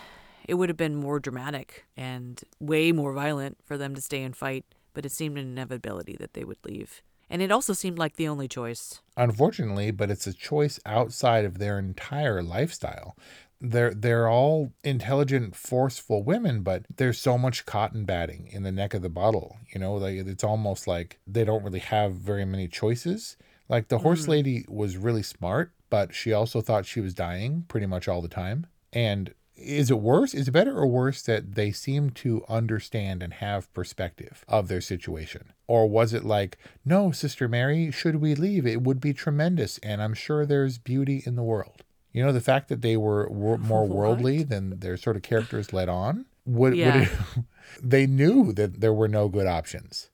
it 0.47 0.55
would 0.55 0.69
have 0.69 0.77
been 0.77 0.95
more 0.95 1.19
dramatic 1.19 1.87
and 1.97 2.43
way 2.61 2.93
more 2.93 3.13
violent 3.13 3.59
for 3.65 3.79
them 3.79 3.95
to 3.95 4.01
stay 4.01 4.23
and 4.23 4.37
fight, 4.37 4.65
but 4.93 5.07
it 5.07 5.13
seemed 5.13 5.39
an 5.39 5.47
inevitability 5.47 6.17
that 6.21 6.35
they 6.35 6.45
would 6.45 6.59
leave. 6.65 7.03
And 7.31 7.41
it 7.41 7.51
also 7.51 7.73
seemed 7.73 7.99
like 7.99 8.17
the 8.17 8.29
only 8.29 8.49
choice. 8.49 9.01
Unfortunately, 9.17 9.91
but 9.91 10.11
it's 10.11 10.27
a 10.27 10.35
choice 10.35 10.79
outside 10.85 11.45
of 11.45 11.59
their 11.59 11.79
entire 11.79 12.43
lifestyle. 12.43 13.17
They're 13.61 13.95
they're 13.95 14.29
all 14.29 14.73
intelligent, 14.83 15.57
forceful 15.57 16.23
women, 16.23 16.63
but 16.63 16.85
there's 16.95 17.19
so 17.19 17.39
much 17.39 17.65
cotton 17.65 18.05
batting 18.05 18.49
in 18.53 18.63
the 18.63 18.73
neck 18.73 18.93
of 18.93 19.01
the 19.01 19.09
bottle. 19.09 19.57
You 19.73 19.81
know, 19.81 19.95
like 19.95 20.17
it's 20.17 20.45
almost 20.45 20.87
like 20.87 21.19
they 21.27 21.45
don't 21.45 21.65
really 21.65 21.79
have 21.79 22.13
very 22.15 22.45
many 22.45 22.69
choices 22.69 23.39
like 23.69 23.89
the 23.89 23.99
horse 23.99 24.27
mm. 24.27 24.29
lady 24.29 24.65
was 24.69 24.97
really 24.97 25.23
smart, 25.23 25.73
but 25.91 26.15
she 26.15 26.33
also 26.33 26.61
thought 26.61 26.87
she 26.87 27.01
was 27.01 27.15
dying 27.15 27.65
pretty 27.69 27.87
much 27.87 28.09
all 28.09 28.21
the 28.21 28.29
time. 28.29 28.67
And 28.93 29.35
is 29.57 29.91
it 29.91 30.01
worse? 30.01 30.35
Is 30.35 30.49
it 30.49 30.53
better 30.53 30.77
or 30.77 30.87
worse 30.87 31.23
that 31.23 31.55
they 31.55 31.71
seem 31.71 32.11
to 32.11 32.45
understand 32.49 33.23
and 33.23 33.35
have 33.35 33.73
perspective 33.73 34.45
of 34.49 34.69
their 34.69 34.81
situation? 34.81 35.53
Or 35.67 35.89
was 35.89 36.13
it 36.13 36.25
like, 36.25 36.59
no, 36.85 37.11
Sister 37.13 37.49
Mary, 37.49 37.91
should 37.91 38.17
we 38.17 38.35
leave? 38.35 38.67
It 38.67 38.83
would 38.83 39.01
be 39.01 39.13
tremendous, 39.13 39.79
and 39.79 40.03
I'm 40.03 40.15
sure 40.15 40.45
there's 40.45 40.79
beauty 40.79 41.23
in 41.25 41.37
the 41.37 41.43
world. 41.43 41.85
You 42.13 42.25
know, 42.25 42.33
the 42.33 42.41
fact 42.41 42.69
that 42.69 42.83
they 42.83 42.97
were 42.97 43.29
more 43.59 43.87
worldly 43.87 44.43
than 44.43 44.81
their 44.81 44.97
sort 44.97 45.17
of 45.17 45.23
characters 45.23 45.73
led 45.73 45.89
on, 45.89 46.27
would, 46.45 46.77
yeah. 46.77 46.99
would 46.99 47.09
it, 47.09 47.45
they 47.83 48.07
knew 48.07 48.53
that 48.53 48.81
there 48.81 48.93
were 48.93 49.09
no 49.09 49.29
good 49.29 49.47
options. 49.47 50.11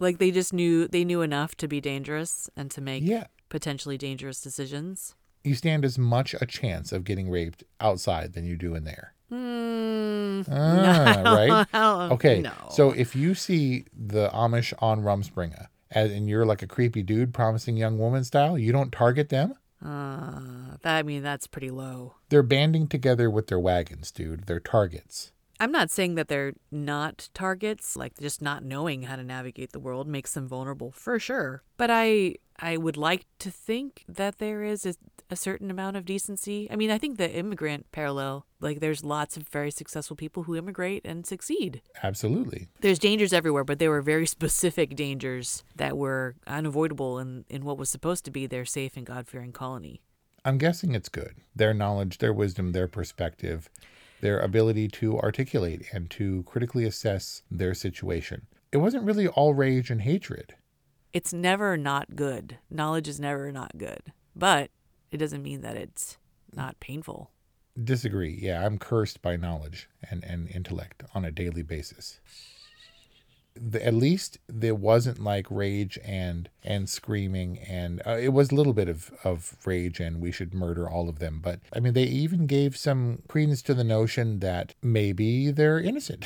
Like 0.00 0.18
they 0.18 0.30
just 0.30 0.52
knew 0.52 0.88
they 0.88 1.04
knew 1.04 1.22
enough 1.22 1.54
to 1.56 1.68
be 1.68 1.80
dangerous 1.80 2.50
and 2.56 2.70
to 2.72 2.80
make 2.80 3.04
yeah. 3.04 3.26
potentially 3.48 3.98
dangerous 3.98 4.40
decisions. 4.40 5.14
You 5.44 5.54
stand 5.54 5.84
as 5.84 5.98
much 5.98 6.34
a 6.40 6.46
chance 6.46 6.92
of 6.92 7.04
getting 7.04 7.30
raped 7.30 7.64
outside 7.80 8.32
than 8.32 8.44
you 8.44 8.56
do 8.56 8.74
in 8.74 8.84
there. 8.84 9.14
Mm, 9.30 10.46
ah, 10.50 11.22
no, 11.24 11.34
right? 11.34 12.10
Okay. 12.12 12.40
No. 12.40 12.52
So 12.70 12.90
if 12.90 13.14
you 13.14 13.34
see 13.34 13.84
the 13.96 14.28
Amish 14.30 14.72
on 14.80 15.02
Rumspringa 15.02 15.66
and 15.90 16.28
you're 16.28 16.46
like 16.46 16.62
a 16.62 16.66
creepy 16.66 17.02
dude 17.02 17.32
promising 17.32 17.76
young 17.76 17.98
woman 17.98 18.24
style, 18.24 18.58
you 18.58 18.72
don't 18.72 18.90
target 18.90 19.28
them? 19.28 19.54
Uh, 19.84 20.76
that, 20.82 20.96
I 20.96 21.02
mean, 21.02 21.22
that's 21.22 21.46
pretty 21.46 21.70
low. 21.70 22.14
They're 22.28 22.42
banding 22.42 22.86
together 22.86 23.30
with 23.30 23.46
their 23.46 23.58
wagons, 23.58 24.10
dude. 24.10 24.46
They're 24.46 24.60
targets. 24.60 25.32
I'm 25.60 25.70
not 25.70 25.90
saying 25.90 26.14
that 26.14 26.28
they're 26.28 26.54
not 26.70 27.28
targets, 27.34 27.94
like 27.94 28.18
just 28.18 28.40
not 28.40 28.64
knowing 28.64 29.02
how 29.02 29.16
to 29.16 29.22
navigate 29.22 29.72
the 29.72 29.78
world 29.78 30.08
makes 30.08 30.32
them 30.32 30.48
vulnerable 30.48 30.90
for 30.90 31.18
sure. 31.18 31.62
But 31.76 31.90
I 31.90 32.36
I 32.58 32.78
would 32.78 32.96
like 32.96 33.26
to 33.40 33.50
think 33.50 34.04
that 34.08 34.38
there 34.38 34.62
is 34.62 34.86
a, 34.86 34.94
a 35.30 35.36
certain 35.36 35.70
amount 35.70 35.96
of 35.96 36.06
decency. 36.06 36.66
I 36.70 36.76
mean, 36.76 36.90
I 36.90 36.96
think 36.96 37.18
the 37.18 37.30
immigrant 37.30 37.92
parallel, 37.92 38.46
like 38.60 38.80
there's 38.80 39.04
lots 39.04 39.36
of 39.36 39.48
very 39.48 39.70
successful 39.70 40.16
people 40.16 40.44
who 40.44 40.56
immigrate 40.56 41.02
and 41.04 41.26
succeed. 41.26 41.82
Absolutely. 42.02 42.68
There's 42.80 42.98
dangers 42.98 43.32
everywhere, 43.32 43.64
but 43.64 43.78
there 43.78 43.90
were 43.90 44.02
very 44.02 44.26
specific 44.38 44.96
dangers 44.96 45.62
that 45.76 45.96
were 45.96 46.36
unavoidable 46.46 47.18
in, 47.18 47.44
in 47.50 47.64
what 47.64 47.78
was 47.78 47.90
supposed 47.90 48.24
to 48.24 48.30
be 48.30 48.46
their 48.46 48.64
safe 48.64 48.96
and 48.96 49.06
God 49.06 49.28
fearing 49.28 49.52
colony. 49.52 50.00
I'm 50.42 50.56
guessing 50.56 50.94
it's 50.94 51.10
good. 51.10 51.34
Their 51.54 51.74
knowledge, 51.74 52.18
their 52.18 52.32
wisdom, 52.32 52.72
their 52.72 52.88
perspective 52.88 53.68
their 54.20 54.38
ability 54.40 54.88
to 54.88 55.18
articulate 55.18 55.86
and 55.92 56.10
to 56.10 56.42
critically 56.44 56.84
assess 56.84 57.42
their 57.50 57.74
situation. 57.74 58.46
It 58.72 58.78
wasn't 58.78 59.04
really 59.04 59.28
all 59.28 59.54
rage 59.54 59.90
and 59.90 60.02
hatred. 60.02 60.54
It's 61.12 61.32
never 61.32 61.76
not 61.76 62.14
good. 62.14 62.58
Knowledge 62.70 63.08
is 63.08 63.18
never 63.18 63.50
not 63.50 63.76
good. 63.76 64.12
But 64.36 64.70
it 65.10 65.16
doesn't 65.16 65.42
mean 65.42 65.60
that 65.62 65.76
it's 65.76 66.18
not 66.54 66.78
painful. 66.80 67.30
Disagree. 67.82 68.38
Yeah, 68.40 68.64
I'm 68.64 68.78
cursed 68.78 69.22
by 69.22 69.36
knowledge 69.36 69.88
and, 70.08 70.22
and 70.24 70.48
intellect 70.48 71.02
on 71.14 71.24
a 71.24 71.32
daily 71.32 71.62
basis 71.62 72.20
the, 73.60 73.84
at 73.84 73.94
least 73.94 74.38
there 74.48 74.74
wasn't 74.74 75.22
like 75.22 75.46
rage 75.50 75.98
and 76.04 76.48
and 76.64 76.88
screaming 76.88 77.58
and 77.58 78.00
uh, 78.06 78.16
it 78.16 78.32
was 78.32 78.50
a 78.50 78.54
little 78.54 78.72
bit 78.72 78.88
of 78.88 79.10
of 79.22 79.56
rage 79.64 80.00
and 80.00 80.20
we 80.20 80.32
should 80.32 80.54
murder 80.54 80.88
all 80.88 81.08
of 81.08 81.18
them 81.18 81.40
but 81.42 81.60
i 81.74 81.80
mean 81.80 81.92
they 81.92 82.04
even 82.04 82.46
gave 82.46 82.76
some 82.76 83.22
credence 83.28 83.60
to 83.62 83.74
the 83.74 83.84
notion 83.84 84.40
that 84.40 84.74
maybe 84.82 85.50
they're 85.50 85.78
innocent 85.78 86.24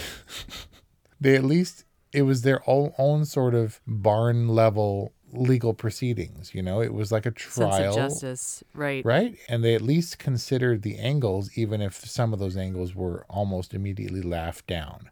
they 1.20 1.34
at 1.34 1.44
least 1.44 1.84
it 2.12 2.22
was 2.22 2.42
their 2.42 2.62
own, 2.68 2.92
own 2.96 3.24
sort 3.24 3.54
of 3.54 3.80
barn 3.86 4.48
level 4.48 5.12
legal 5.32 5.74
proceedings. 5.74 6.54
You 6.54 6.62
know, 6.62 6.80
it 6.80 6.94
was 6.94 7.10
like 7.12 7.26
a 7.26 7.30
trial. 7.30 7.94
justice, 7.94 8.62
right? 8.72 9.04
Right, 9.04 9.36
and 9.48 9.64
they 9.64 9.74
at 9.74 9.82
least 9.82 10.18
considered 10.18 10.82
the 10.82 10.98
angles, 10.98 11.50
even 11.56 11.80
if 11.80 11.94
some 11.94 12.32
of 12.32 12.38
those 12.38 12.56
angles 12.56 12.94
were 12.94 13.26
almost 13.28 13.74
immediately 13.74 14.22
laughed 14.22 14.66
down. 14.66 15.10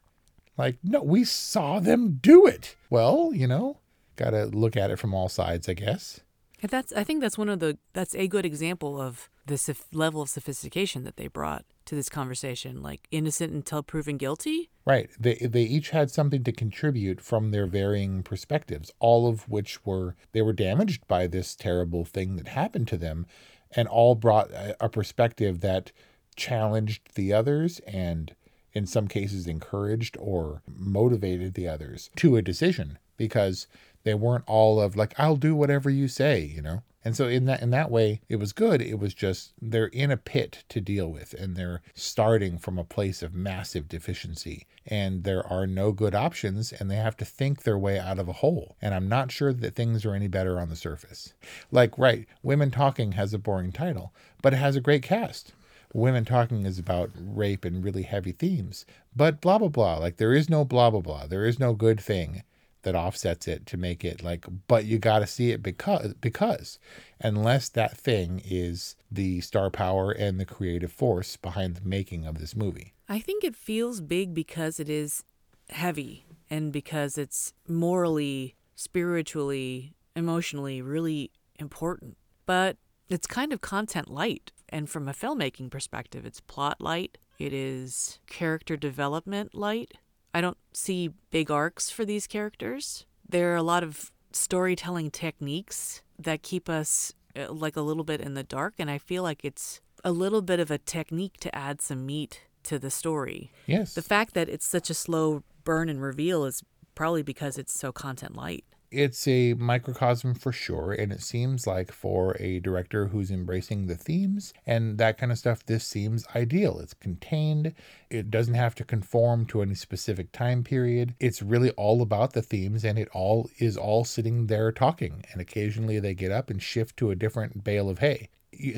Like, 0.57 0.79
no, 0.83 1.03
we 1.03 1.25
saw 1.25 1.81
them 1.81 2.19
do 2.21 2.47
it. 2.47 2.77
Well, 2.91 3.31
you 3.33 3.47
know, 3.47 3.79
got 4.17 4.31
to 4.31 4.47
look 4.47 4.77
at 4.77 4.91
it 4.91 4.99
from 4.99 5.15
all 5.15 5.29
sides, 5.29 5.69
I 5.69 5.75
guess. 5.75 6.21
That's 6.62 6.93
I 6.93 7.03
think 7.03 7.21
that's 7.21 7.37
one 7.37 7.49
of 7.49 7.59
the 7.59 7.79
that's 7.93 8.15
a 8.15 8.29
good 8.29 8.47
example 8.47 9.01
of 9.01 9.29
the 9.47 9.77
level 9.93 10.23
of 10.23 10.29
sophistication 10.29 11.03
that 11.03 11.17
they 11.17 11.27
brought 11.27 11.65
to 11.87 11.97
this 11.97 12.09
conversation. 12.09 12.83
Like 12.83 13.09
innocent 13.11 13.53
until 13.53 13.83
proven 13.83 14.17
guilty. 14.17 14.71
Right. 14.85 15.11
They 15.19 15.35
they 15.35 15.62
each 15.65 15.91
had 15.91 16.11
something 16.11 16.45
to 16.45 16.53
contribute 16.53 17.21
from 17.21 17.51
their 17.51 17.67
varying 17.67 18.23
perspectives, 18.23 18.93
all 19.01 19.27
of 19.27 19.49
which 19.49 19.85
were 19.85 20.15
they 20.31 20.43
were 20.43 20.53
damaged 20.53 21.09
by 21.09 21.27
this 21.27 21.57
terrible 21.57 22.05
thing 22.05 22.37
that 22.37 22.49
happened 22.49 22.87
to 22.88 22.97
them, 22.97 23.27
and 23.73 23.88
all 23.88 24.15
brought 24.15 24.51
a, 24.53 24.77
a 24.85 24.88
perspective 24.88 25.61
that 25.61 25.91
challenged 26.37 27.15
the 27.17 27.33
others 27.33 27.81
and 27.81 28.37
in 28.75 28.87
some 28.87 29.09
cases 29.09 29.47
encouraged 29.47 30.17
or 30.19 30.63
motivated 30.67 31.55
the 31.55 31.69
others 31.69 32.11
to 32.17 32.37
a 32.37 32.43
decision 32.43 32.99
because 33.17 33.67
they 34.05 34.15
weren't 34.15 34.45
all 34.47 34.81
of 34.81 34.97
like 34.97 35.15
I'll 35.19 35.37
do 35.37 35.55
whatever 35.55 35.91
you 35.91 36.09
say, 36.09 36.41
you 36.41 36.63
know. 36.63 36.83
And 37.05 37.17
so 37.17 37.27
in 37.27 37.47
that 37.47 37.63
in 37.63 37.71
that 37.71 37.91
way 37.91 38.21
it 38.29 38.37
was 38.37 38.53
good. 38.53 38.81
It 38.81 38.99
was 38.99 39.13
just 39.13 39.53
they're 39.61 39.87
in 39.87 40.11
a 40.11 40.17
pit 40.17 40.65
to 40.69 40.81
deal 40.81 41.09
with 41.09 41.35
and 41.35 41.57
they're 41.57 41.83
starting 41.95 42.59
from 42.59 42.79
a 42.79 42.85
place 42.85 43.23
of 43.23 43.35
massive 43.35 43.89
deficiency 43.89 44.67
and 44.87 45.25
there 45.25 45.47
are 45.47 45.67
no 45.67 45.93
good 45.93 46.15
options 46.15 46.73
and 46.73 46.91
they 46.91 46.97
have 46.97 47.17
to 47.19 47.25
think 47.25 47.63
their 47.63 47.79
way 47.79 47.99
out 47.99 48.19
of 48.19 48.29
a 48.29 48.35
hole. 48.35 48.77
And 48.81 48.95
I'm 48.95 49.09
not 49.09 49.33
sure 49.33 49.53
that 49.53 49.75
things 49.75 50.05
are 50.05 50.15
any 50.15 50.29
better 50.29 50.61
on 50.61 50.69
the 50.69 50.77
surface. 50.77 51.35
Like 51.71 51.99
right, 51.99 52.27
Women 52.43 52.71
Talking 52.71 53.13
has 53.13 53.35
a 53.35 53.39
boring 53.39 53.73
title, 53.73 54.13
but 54.41 54.53
it 54.53 54.57
has 54.57 54.77
a 54.77 54.81
great 54.81 55.03
cast 55.03 55.53
women 55.92 56.24
talking 56.24 56.66
is 56.66 56.78
about 56.78 57.11
rape 57.16 57.64
and 57.64 57.85
really 57.85 58.02
heavy 58.02 58.33
themes, 58.33 58.87
but 59.14 59.40
blah, 59.40 59.59
blah, 59.59 59.68
blah. 59.68 59.96
Like 59.96 60.16
there 60.16 60.33
is 60.33 60.48
no 60.48 60.64
blah, 60.64 60.90
blah, 60.90 61.00
blah. 61.00 61.26
There 61.26 61.44
is 61.44 61.59
no 61.59 61.74
good 61.74 62.00
thing 62.00 62.42
that 62.83 62.94
offsets 62.94 63.46
it 63.46 63.64
to 63.66 63.76
make 63.76 64.05
it 64.05 64.22
like, 64.24 64.44
but 64.66 64.85
you 64.85 64.98
got 64.98 65.20
to 65.20 65.26
see 65.26 65.50
it 65.50 65.62
because, 65.62 66.14
because 66.14 66.78
unless 67.20 67.68
that 67.68 67.96
thing 67.96 68.42
is 68.44 68.96
the 69.11 69.40
star 69.40 69.70
power 69.70 70.11
and 70.11 70.40
the 70.40 70.44
creative 70.44 70.90
force 70.90 71.37
behind 71.37 71.76
the 71.76 71.88
making 71.88 72.26
of 72.26 72.38
this 72.38 72.57
movie. 72.57 72.92
I 73.09 73.20
think 73.20 73.44
it 73.44 73.55
feels 73.55 74.00
big 74.00 74.35
because 74.35 74.81
it 74.81 74.88
is 74.88 75.22
heavy 75.70 76.24
and 76.50 76.72
because 76.72 77.16
it's 77.18 77.52
morally, 77.68 78.57
spiritually, 78.74 79.94
emotionally 80.16 80.83
really 80.83 81.31
important. 81.57 82.16
But 82.46 82.76
it's 83.09 83.26
kind 83.26 83.52
of 83.52 83.61
content 83.61 84.11
light. 84.11 84.50
And 84.73 84.89
from 84.89 85.07
a 85.07 85.13
filmmaking 85.13 85.71
perspective, 85.71 86.25
it's 86.25 86.41
plot 86.41 86.81
light, 86.81 87.19
it 87.39 87.53
is 87.53 88.19
character 88.27 88.77
development 88.77 89.55
light. 89.55 89.93
I 90.35 90.41
don't 90.41 90.57
see 90.73 91.11
big 91.31 91.51
arcs 91.51 91.91
for 91.91 92.07
these 92.07 92.27
characters. 92.27 93.05
There 93.29 93.53
are 93.53 93.57
a 93.57 93.63
lot 93.63 93.83
of 93.83 94.11
storytelling 94.33 95.11
techniques 95.11 96.03
that 96.19 96.43
keep 96.43 96.71
us 96.71 97.13
uh, 97.37 97.53
like 97.53 97.77
a 97.77 97.83
little 97.83 98.05
bit 98.05 98.23
in 98.23 98.33
the 98.33 98.43
dark. 98.43 98.75
And 98.79 98.91
I 98.91 98.97
feel 98.97 99.23
like 99.23 99.45
it's 99.45 99.83
a 100.03 100.11
little 100.11 100.41
bit 100.41 100.59
of 100.59 100.71
a 100.71 100.79
technique 100.79 101.37
to 101.41 101.55
add 101.55 101.83
some 101.83 102.07
meat 102.07 102.41
to 102.65 102.79
the 102.79 102.91
story. 102.91 103.53
Yes. 103.67 103.95
The 103.95 104.03
fact 104.03 104.33
that 104.35 104.49
it's 104.49 104.67
such 104.67 104.89
a 104.89 104.95
slow 104.95 105.43
burn 105.65 105.91
and 105.91 106.01
reveal 106.01 106.45
is 106.45 106.63
probably 106.95 107.23
because 107.23 107.59
it's 107.59 107.79
so 107.79 107.93
content 107.93 108.37
light 108.37 108.65
it's 108.92 109.26
a 109.26 109.55
microcosm 109.55 110.35
for 110.35 110.52
sure 110.52 110.92
and 110.92 111.12
it 111.12 111.22
seems 111.22 111.66
like 111.66 111.90
for 111.90 112.37
a 112.38 112.61
director 112.61 113.07
who's 113.07 113.31
embracing 113.31 113.87
the 113.87 113.96
themes 113.96 114.52
and 114.66 114.98
that 114.98 115.18
kind 115.18 115.33
of 115.33 115.38
stuff 115.38 115.64
this 115.64 115.85
seems 115.85 116.26
ideal. 116.37 116.78
It's 116.78 116.94
contained. 116.94 117.74
It 118.11 118.31
doesn't 118.31 118.55
have 118.55 118.74
to 118.76 118.85
conform 118.85 119.46
to 119.46 119.62
any 119.62 119.74
specific 119.74 120.31
time 120.33 120.62
period. 120.62 121.14
It's 121.18 121.42
really 121.42 121.70
all 121.70 122.02
about 122.02 122.35
the 122.35 122.42
themes 122.42 122.85
and 122.85 122.98
it 122.98 123.09
all 123.12 123.50
is 123.59 123.76
all 123.76 124.05
sitting 124.05 124.46
there 124.46 124.70
talking 124.70 125.24
and 125.33 125.40
occasionally 125.40 125.98
they 125.98 126.14
get 126.14 126.31
up 126.31 126.50
and 126.50 126.62
shift 126.62 126.96
to 126.98 127.11
a 127.11 127.16
different 127.16 127.64
bale 127.64 127.88
of 127.88 128.00
hay 128.00 128.28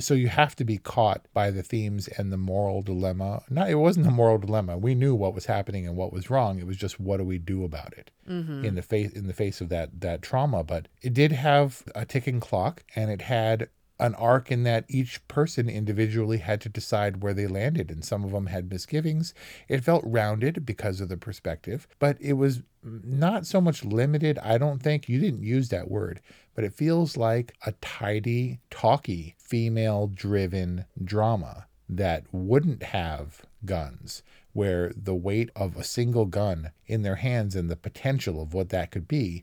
so 0.01 0.15
you 0.15 0.29
have 0.29 0.55
to 0.57 0.65
be 0.65 0.79
caught 0.79 1.27
by 1.33 1.51
the 1.51 1.63
themes 1.63 2.09
and 2.09 2.33
the 2.33 2.37
moral 2.37 2.83
dilemma. 2.83 3.43
Not 3.51 3.71
it 3.71 3.77
wasn't 3.77 4.07
a 4.07 4.11
moral 4.11 4.39
dilemma. 4.39 4.79
We 4.79 4.95
knew 4.95 5.15
what 5.15 5.35
was 5.35 5.47
happening 5.47 5.87
and 5.87 5.97
what 5.97 6.13
was 6.13 6.31
wrong. 6.31 6.59
It 6.59 6.67
was 6.67 6.77
just 6.77 7.01
what 7.01 7.19
do 7.19 7.25
we 7.25 7.39
do 7.39 7.65
about 7.65 7.93
it 7.95 8.11
mm-hmm. 8.29 8.65
in 8.65 8.75
the 8.75 8.83
face 8.83 9.13
in 9.13 9.27
the 9.27 9.33
face 9.33 9.61
of 9.61 9.69
that 9.71 10.01
that 10.01 10.23
trauma. 10.23 10.63
But 10.63 10.89
it 11.03 11.15
did 11.15 11.33
have 11.33 11.83
a 11.95 12.05
ticking 12.05 12.41
clock, 12.41 12.85
and 12.95 13.11
it 13.11 13.23
had 13.23 13.69
an 14.05 14.15
arc 14.17 14.53
in 14.53 14.65
that 14.65 14.85
each 14.89 15.27
person 15.29 15.69
individually 15.69 16.39
had 16.39 16.61
to 16.61 16.69
decide 16.69 17.23
where 17.23 17.33
they 17.33 17.47
landed, 17.47 17.91
and 17.91 18.05
some 18.05 18.23
of 18.23 18.33
them 18.33 18.47
had 18.47 18.71
misgivings. 18.71 19.33
It 19.69 19.83
felt 19.83 20.05
rounded 20.07 20.67
because 20.67 21.01
of 21.01 21.09
the 21.09 21.17
perspective, 21.17 21.89
but 21.99 22.17
it 22.21 22.35
was 22.35 22.63
not 22.83 23.47
so 23.47 23.61
much 23.61 23.85
limited. 23.85 24.39
I 24.41 24.59
don't 24.59 24.83
think 24.83 25.09
you 25.09 25.19
didn't 25.19 25.43
use 25.43 25.71
that 25.71 25.91
word, 25.91 26.21
but 26.55 26.65
it 26.65 26.75
feels 26.75 27.17
like 27.17 27.55
a 27.65 27.73
tidy, 27.81 28.61
talky, 28.71 29.35
female 29.39 30.07
driven 30.07 30.85
drama 31.03 31.67
that 31.89 32.25
wouldn't 32.31 32.83
have 32.83 33.43
guns, 33.65 34.23
where 34.53 34.93
the 34.95 35.15
weight 35.15 35.51
of 35.57 35.77
a 35.77 35.85
single 35.85 36.27
gun 36.27 36.73
in 36.87 37.03
their 37.03 37.17
hands 37.17 37.57
and 37.57 37.71
the 37.71 37.77
potential 37.77 38.41
of 38.41 38.53
what 38.53 38.69
that 38.69 38.91
could 38.91 39.09
be 39.09 39.43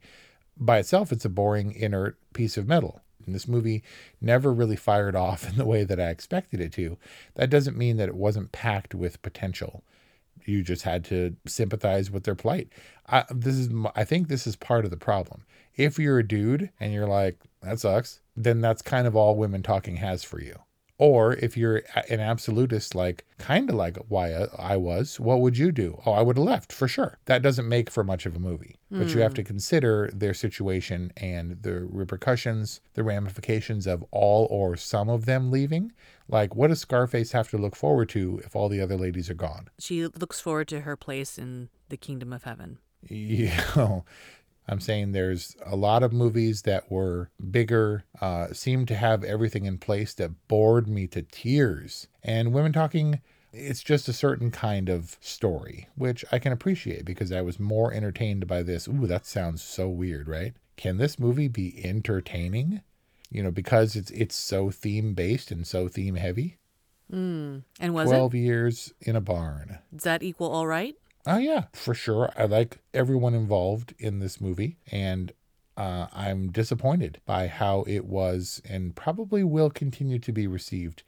by 0.58 0.78
itself, 0.78 1.12
it's 1.12 1.26
a 1.26 1.30
boring, 1.30 1.72
inert 1.72 2.18
piece 2.34 2.56
of 2.56 2.68
metal 2.68 3.02
and 3.26 3.36
this 3.36 3.48
movie 3.48 3.84
never 4.20 4.54
really 4.54 4.76
fired 4.76 5.16
off 5.16 5.48
in 5.50 5.58
the 5.58 5.66
way 5.66 5.84
that 5.84 6.00
I 6.00 6.10
expected 6.10 6.60
it 6.60 6.74
to. 6.74 6.98
That 7.36 7.50
doesn't 7.50 7.78
mean 7.78 7.98
that 7.98 8.10
it 8.10 8.16
wasn't 8.16 8.52
packed 8.52 8.96
with 8.96 9.22
potential. 9.22 9.84
You 10.46 10.64
just 10.64 10.84
had 10.84 11.06
to 11.06 11.36
sympathize 11.46 12.10
with 12.10 12.24
their 12.24 12.36
plight. 12.36 12.70
I, 13.08 13.26
this 13.30 13.56
is, 13.56 13.70
I 13.96 14.04
think, 14.04 14.28
this 14.28 14.48
is 14.48 14.56
part 14.56 14.86
of 14.86 14.92
the 14.92 14.98
problem. 14.98 15.46
If 15.76 16.00
you're 16.00 16.20
a 16.20 16.28
dude 16.28 16.70
and 16.80 16.94
you're 16.94 17.08
like, 17.08 17.40
that 17.62 17.80
sucks, 17.80 18.22
then 18.36 18.62
that's 18.62 18.82
kind 18.82 19.06
of 19.06 19.16
all 19.16 19.36
women 19.36 19.62
talking 19.62 19.98
has 19.98 20.24
for 20.24 20.42
you. 20.42 20.58
Or 21.02 21.34
if 21.34 21.58
you're 21.58 21.82
an 22.10 22.20
absolutist, 22.20 22.94
like 22.94 23.26
kind 23.40 23.72
of 23.72 23.76
like 23.76 23.98
why 24.08 24.34
I 24.56 24.78
was, 24.78 25.20
what 25.20 25.42
would 25.42 25.58
you 25.58 25.72
do? 25.72 26.00
Oh, 26.06 26.12
I 26.12 26.22
would 26.22 26.38
have 26.38 26.46
left 26.46 26.72
for 26.72 26.88
sure. 26.88 27.18
That 27.26 27.42
doesn't 27.42 27.68
make 27.68 27.90
for 27.90 28.04
much 28.04 28.28
of 28.28 28.36
a 28.36 28.40
movie. 28.40 28.76
Mm. 28.94 29.00
But 29.00 29.16
you 29.16 29.22
have 29.22 29.34
to 29.34 29.42
hmm. 29.42 29.48
consider 29.48 30.12
their 30.14 30.36
situation 30.36 31.12
and 31.18 31.64
the 31.64 31.86
repercussions, 31.86 32.82
the 32.94 33.04
ramifications 33.04 33.88
of 33.88 34.06
all 34.12 34.48
or 34.52 34.78
some 34.78 35.10
of 35.10 35.26
them 35.26 35.50
leaving. 35.50 35.92
Like, 36.28 36.56
what 36.56 36.68
does 36.68 36.82
Scarface 36.82 37.32
have 37.32 37.50
to 37.50 37.58
look 37.58 37.76
forward 37.76 38.10
to 38.10 38.40
if 38.46 38.56
all 38.56 38.70
the 38.70 38.80
other 38.80 38.96
ladies 38.96 39.28
are 39.32 39.34
gone? 39.34 39.70
She 39.80 40.06
looks 40.06 40.40
forward 40.40 40.68
to 40.68 40.82
her 40.82 40.96
place 40.96 41.40
in 41.40 41.70
the 41.90 41.98
kingdom 41.98 42.32
of 42.32 42.44
heaven. 42.44 42.78
Yeah. 43.10 44.02
I'm 44.68 44.80
saying 44.80 45.12
there's 45.12 45.56
a 45.66 45.76
lot 45.76 46.04
of 46.04 46.14
movies 46.14 46.62
that 46.64 46.92
were 46.92 47.30
bigger, 47.50 48.06
uh, 48.22 48.54
seemed 48.54 48.88
to 48.90 48.96
have 48.96 49.24
everything 49.24 49.66
in 49.66 49.78
place 49.78 50.14
that 50.16 50.48
bored 50.48 50.88
me 50.88 51.08
to 51.08 51.24
tears. 51.24 52.08
And 52.24 52.54
Women 52.54 52.72
Talking, 52.72 53.22
it's 53.54 53.84
just 53.84 54.08
a 54.08 54.14
certain 54.14 54.52
kind 54.52 54.88
of 54.88 55.18
story, 55.20 55.90
which 55.96 56.24
I 56.32 56.40
can 56.40 56.54
appreciate 56.54 57.06
because 57.06 57.32
I 57.32 57.42
was 57.42 57.60
more 57.60 57.94
entertained 57.94 58.48
by 58.48 58.64
this. 58.64 58.88
Ooh, 58.88 59.08
that 59.08 59.26
sounds 59.26 59.62
so 59.62 59.90
weird, 59.90 60.28
right? 60.28 60.54
Can 60.78 60.98
this 60.98 61.20
movie 61.20 61.48
be 61.48 61.84
entertaining? 61.84 62.82
You 63.30 63.44
know, 63.44 63.52
because 63.52 63.96
it's 63.96 64.12
it's 64.12 64.36
so 64.36 64.72
theme 64.72 65.14
based 65.14 65.52
and 65.52 65.66
so 65.66 65.88
theme 65.88 66.16
heavy. 66.16 66.58
Mm. 67.12 67.64
And 67.80 67.94
was 67.94 68.08
12 68.08 68.36
it? 68.36 68.38
years 68.38 68.94
in 69.02 69.16
a 69.16 69.22
barn. 69.22 69.80
Does 69.94 70.04
that 70.04 70.24
equal 70.24 70.50
all 70.50 70.68
right? 70.68 70.96
Oh, 71.26 71.38
yeah, 71.38 71.66
for 71.74 71.94
sure. 71.94 72.32
I 72.36 72.46
like 72.46 72.80
everyone 72.94 73.34
involved 73.34 73.94
in 74.00 74.20
this 74.20 74.42
movie, 74.42 74.78
and 74.92 75.32
uh, 75.78 76.08
I'm 76.14 76.52
disappointed 76.52 77.22
by 77.26 77.48
how 77.48 77.84
it 77.88 78.06
was 78.06 78.62
and 78.68 78.96
probably 78.96 79.44
will 79.44 79.70
continue 79.70 80.20
to 80.20 80.32
be 80.32 80.48
received. 80.48 81.04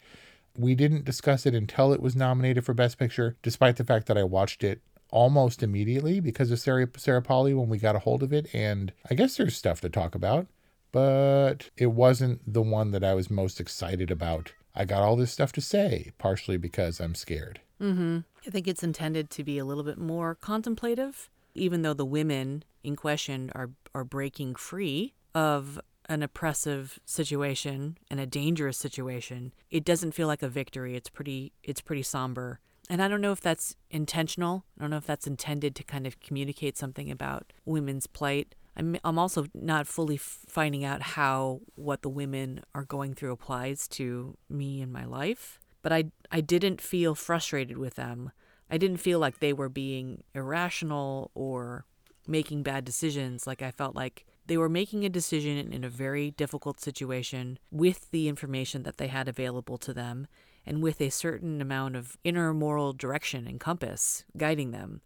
We 0.57 0.75
didn't 0.75 1.05
discuss 1.05 1.45
it 1.45 1.55
until 1.55 1.93
it 1.93 2.01
was 2.01 2.15
nominated 2.15 2.63
for 2.63 2.73
Best 2.73 2.97
Picture, 2.97 3.35
despite 3.41 3.77
the 3.77 3.83
fact 3.83 4.07
that 4.07 4.17
I 4.17 4.23
watched 4.23 4.63
it 4.63 4.81
almost 5.09 5.61
immediately 5.61 6.19
because 6.19 6.49
of 6.51 6.59
Sarah, 6.59 6.87
Sarah 6.97 7.21
Polley 7.21 7.53
when 7.53 7.69
we 7.69 7.77
got 7.77 7.95
a 7.95 7.99
hold 7.99 8.23
of 8.23 8.33
it. 8.33 8.47
And 8.53 8.93
I 9.09 9.13
guess 9.13 9.37
there's 9.37 9.55
stuff 9.55 9.81
to 9.81 9.89
talk 9.89 10.15
about, 10.15 10.47
but 10.91 11.69
it 11.77 11.87
wasn't 11.87 12.41
the 12.51 12.61
one 12.61 12.91
that 12.91 13.03
I 13.03 13.13
was 13.13 13.29
most 13.29 13.59
excited 13.59 14.09
about. 14.09 14.53
I 14.75 14.85
got 14.85 15.03
all 15.03 15.15
this 15.15 15.31
stuff 15.31 15.51
to 15.53 15.61
say, 15.61 16.11
partially 16.17 16.57
because 16.57 16.99
I'm 16.99 17.13
scared. 17.13 17.61
Mm-hmm. 17.81 18.19
I 18.45 18.49
think 18.49 18.67
it's 18.67 18.83
intended 18.83 19.29
to 19.31 19.43
be 19.43 19.57
a 19.57 19.65
little 19.65 19.83
bit 19.83 19.97
more 19.97 20.35
contemplative, 20.35 21.29
even 21.55 21.81
though 21.81 21.93
the 21.93 22.05
women 22.05 22.63
in 22.83 22.95
question 22.95 23.51
are 23.55 23.71
are 23.95 24.03
breaking 24.03 24.55
free 24.55 25.13
of 25.35 25.79
an 26.09 26.21
oppressive 26.21 26.99
situation 27.05 27.97
and 28.09 28.19
a 28.19 28.25
dangerous 28.25 28.77
situation. 28.77 29.53
It 29.71 29.85
doesn't 29.85 30.11
feel 30.11 30.27
like 30.27 30.43
a 30.43 30.49
victory. 30.49 30.95
It's 30.95 31.09
pretty 31.09 31.53
it's 31.63 31.81
pretty 31.81 32.03
somber. 32.03 32.59
And 32.89 33.01
I 33.01 33.07
don't 33.07 33.21
know 33.21 33.31
if 33.31 33.39
that's 33.39 33.77
intentional. 33.89 34.65
I 34.77 34.81
don't 34.81 34.89
know 34.89 34.97
if 34.97 35.05
that's 35.05 35.27
intended 35.27 35.73
to 35.75 35.83
kind 35.83 36.05
of 36.05 36.19
communicate 36.19 36.77
something 36.77 37.09
about 37.09 37.53
women's 37.65 38.07
plight. 38.07 38.55
I'm 38.75 38.97
I'm 39.03 39.17
also 39.17 39.45
not 39.53 39.87
fully 39.87 40.17
finding 40.17 40.83
out 40.83 41.01
how 41.01 41.61
what 41.75 42.01
the 42.01 42.09
women 42.09 42.61
are 42.75 42.83
going 42.83 43.13
through 43.13 43.31
applies 43.31 43.87
to 43.89 44.37
me 44.49 44.81
in 44.81 44.91
my 44.91 45.05
life 45.05 45.59
but 45.83 45.93
I 45.93 46.05
I 46.31 46.41
didn't 46.41 46.81
feel 46.81 47.13
frustrated 47.13 47.77
with 47.77 47.93
them. 47.93 48.31
I 48.71 48.79
didn't 48.79 48.97
feel 48.97 49.19
like 49.19 49.37
they 49.37 49.53
were 49.53 49.69
being 49.69 50.23
irrational 50.33 51.29
or 51.35 51.85
making 52.27 52.63
bad 52.63 52.85
decisions. 52.85 53.45
Like 53.45 53.61
I 53.61 53.69
felt 53.69 53.95
like 53.95 54.25
they 54.47 54.57
were 54.57 54.69
making 54.69 55.05
a 55.05 55.09
decision 55.09 55.71
in 55.71 55.83
a 55.83 55.89
very 55.89 56.31
difficult 56.31 56.79
situation 56.79 57.59
with 57.69 58.09
the 58.09 58.27
information 58.27 58.81
that 58.83 58.97
they 58.97 59.07
had 59.07 59.27
available 59.27 59.77
to 59.77 59.93
them 59.93 60.25
and 60.65 60.81
with 60.81 61.01
a 61.01 61.09
certain 61.09 61.61
amount 61.61 61.95
of 61.95 62.17
inner 62.23 62.53
moral 62.53 62.93
direction 62.93 63.45
and 63.47 63.59
compass 63.59 64.23
guiding 64.37 64.71
them, 64.71 65.01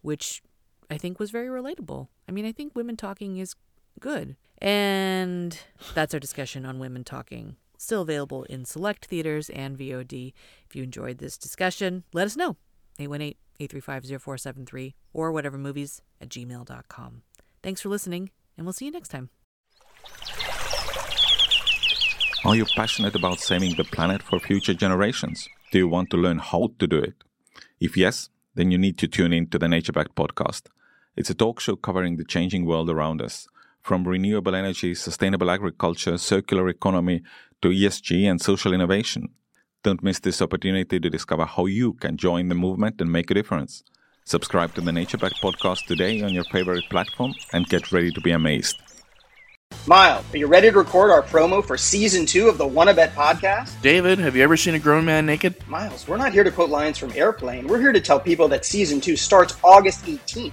which 0.00 0.42
I 0.90 0.96
think 0.96 1.18
was 1.18 1.30
very 1.30 1.48
relatable. 1.48 2.08
I 2.28 2.32
mean, 2.32 2.46
I 2.46 2.52
think 2.52 2.74
women 2.74 2.96
talking 2.96 3.36
is 3.36 3.56
good. 4.00 4.36
And 4.58 5.58
that's 5.94 6.14
our 6.14 6.20
discussion 6.20 6.64
on 6.64 6.78
women 6.78 7.02
talking 7.02 7.56
still 7.82 8.02
available 8.02 8.44
in 8.44 8.64
select 8.64 9.06
theaters 9.06 9.50
and 9.50 9.76
VOD. 9.76 10.32
If 10.66 10.76
you 10.76 10.82
enjoyed 10.82 11.18
this 11.18 11.36
discussion, 11.36 12.04
let 12.12 12.26
us 12.26 12.36
know. 12.36 12.56
818 12.98 13.36
835 13.60 14.22
0473 14.22 14.94
or 15.12 15.32
whatever 15.32 15.58
movies 15.58 16.02
at 16.20 16.28
gmail.com. 16.28 17.22
Thanks 17.62 17.80
for 17.80 17.88
listening, 17.88 18.30
and 18.56 18.66
we'll 18.66 18.72
see 18.72 18.86
you 18.86 18.90
next 18.90 19.08
time. 19.08 19.30
Are 22.44 22.56
you 22.56 22.64
passionate 22.64 23.14
about 23.14 23.38
saving 23.38 23.76
the 23.76 23.84
planet 23.84 24.22
for 24.22 24.40
future 24.40 24.74
generations? 24.74 25.48
Do 25.70 25.78
you 25.78 25.88
want 25.88 26.10
to 26.10 26.16
learn 26.16 26.38
how 26.38 26.72
to 26.80 26.86
do 26.88 26.98
it? 26.98 27.14
If 27.80 27.96
yes, 27.96 28.30
then 28.54 28.70
you 28.72 28.78
need 28.78 28.98
to 28.98 29.06
tune 29.06 29.32
in 29.32 29.46
to 29.48 29.58
the 29.58 29.68
Nature 29.68 29.92
Backed 29.92 30.16
podcast. 30.16 30.62
It's 31.16 31.30
a 31.30 31.34
talk 31.34 31.60
show 31.60 31.76
covering 31.76 32.16
the 32.16 32.24
changing 32.24 32.64
world 32.64 32.90
around 32.90 33.22
us, 33.22 33.46
from 33.82 34.06
renewable 34.06 34.54
energy, 34.54 34.94
sustainable 34.94 35.50
agriculture, 35.50 36.16
circular 36.16 36.68
economy 36.68 37.22
to 37.60 37.68
ESG 37.68 38.30
and 38.30 38.40
social 38.40 38.72
innovation. 38.72 39.28
Don't 39.82 40.02
miss 40.02 40.20
this 40.20 40.40
opportunity 40.40 41.00
to 41.00 41.10
discover 41.10 41.44
how 41.44 41.66
you 41.66 41.94
can 41.94 42.16
join 42.16 42.48
the 42.48 42.54
movement 42.54 43.00
and 43.00 43.10
make 43.10 43.30
a 43.30 43.34
difference. 43.34 43.82
Subscribe 44.24 44.72
to 44.74 44.80
the 44.80 44.92
Nature 44.92 45.18
Back 45.18 45.32
podcast 45.42 45.86
today 45.86 46.22
on 46.22 46.32
your 46.32 46.44
favorite 46.44 46.84
platform 46.88 47.34
and 47.52 47.66
get 47.66 47.90
ready 47.90 48.12
to 48.12 48.20
be 48.20 48.30
amazed. 48.30 48.76
Miles, 49.86 50.24
are 50.32 50.38
you 50.38 50.46
ready 50.46 50.70
to 50.70 50.78
record 50.78 51.10
our 51.10 51.22
promo 51.22 51.64
for 51.64 51.76
season 51.76 52.24
two 52.24 52.48
of 52.48 52.56
the 52.56 52.66
Wanna 52.66 52.94
Bet 52.94 53.14
podcast? 53.16 53.80
David, 53.82 54.20
have 54.20 54.36
you 54.36 54.42
ever 54.44 54.56
seen 54.56 54.74
a 54.74 54.78
grown 54.78 55.04
man 55.04 55.26
naked? 55.26 55.56
Miles, 55.66 56.06
we're 56.06 56.18
not 56.18 56.32
here 56.32 56.44
to 56.44 56.52
quote 56.52 56.70
lines 56.70 56.98
from 56.98 57.10
Airplane. 57.16 57.66
We're 57.66 57.80
here 57.80 57.92
to 57.92 58.00
tell 58.00 58.20
people 58.20 58.46
that 58.48 58.64
season 58.64 59.00
two 59.00 59.16
starts 59.16 59.56
August 59.64 60.04
18th. 60.04 60.52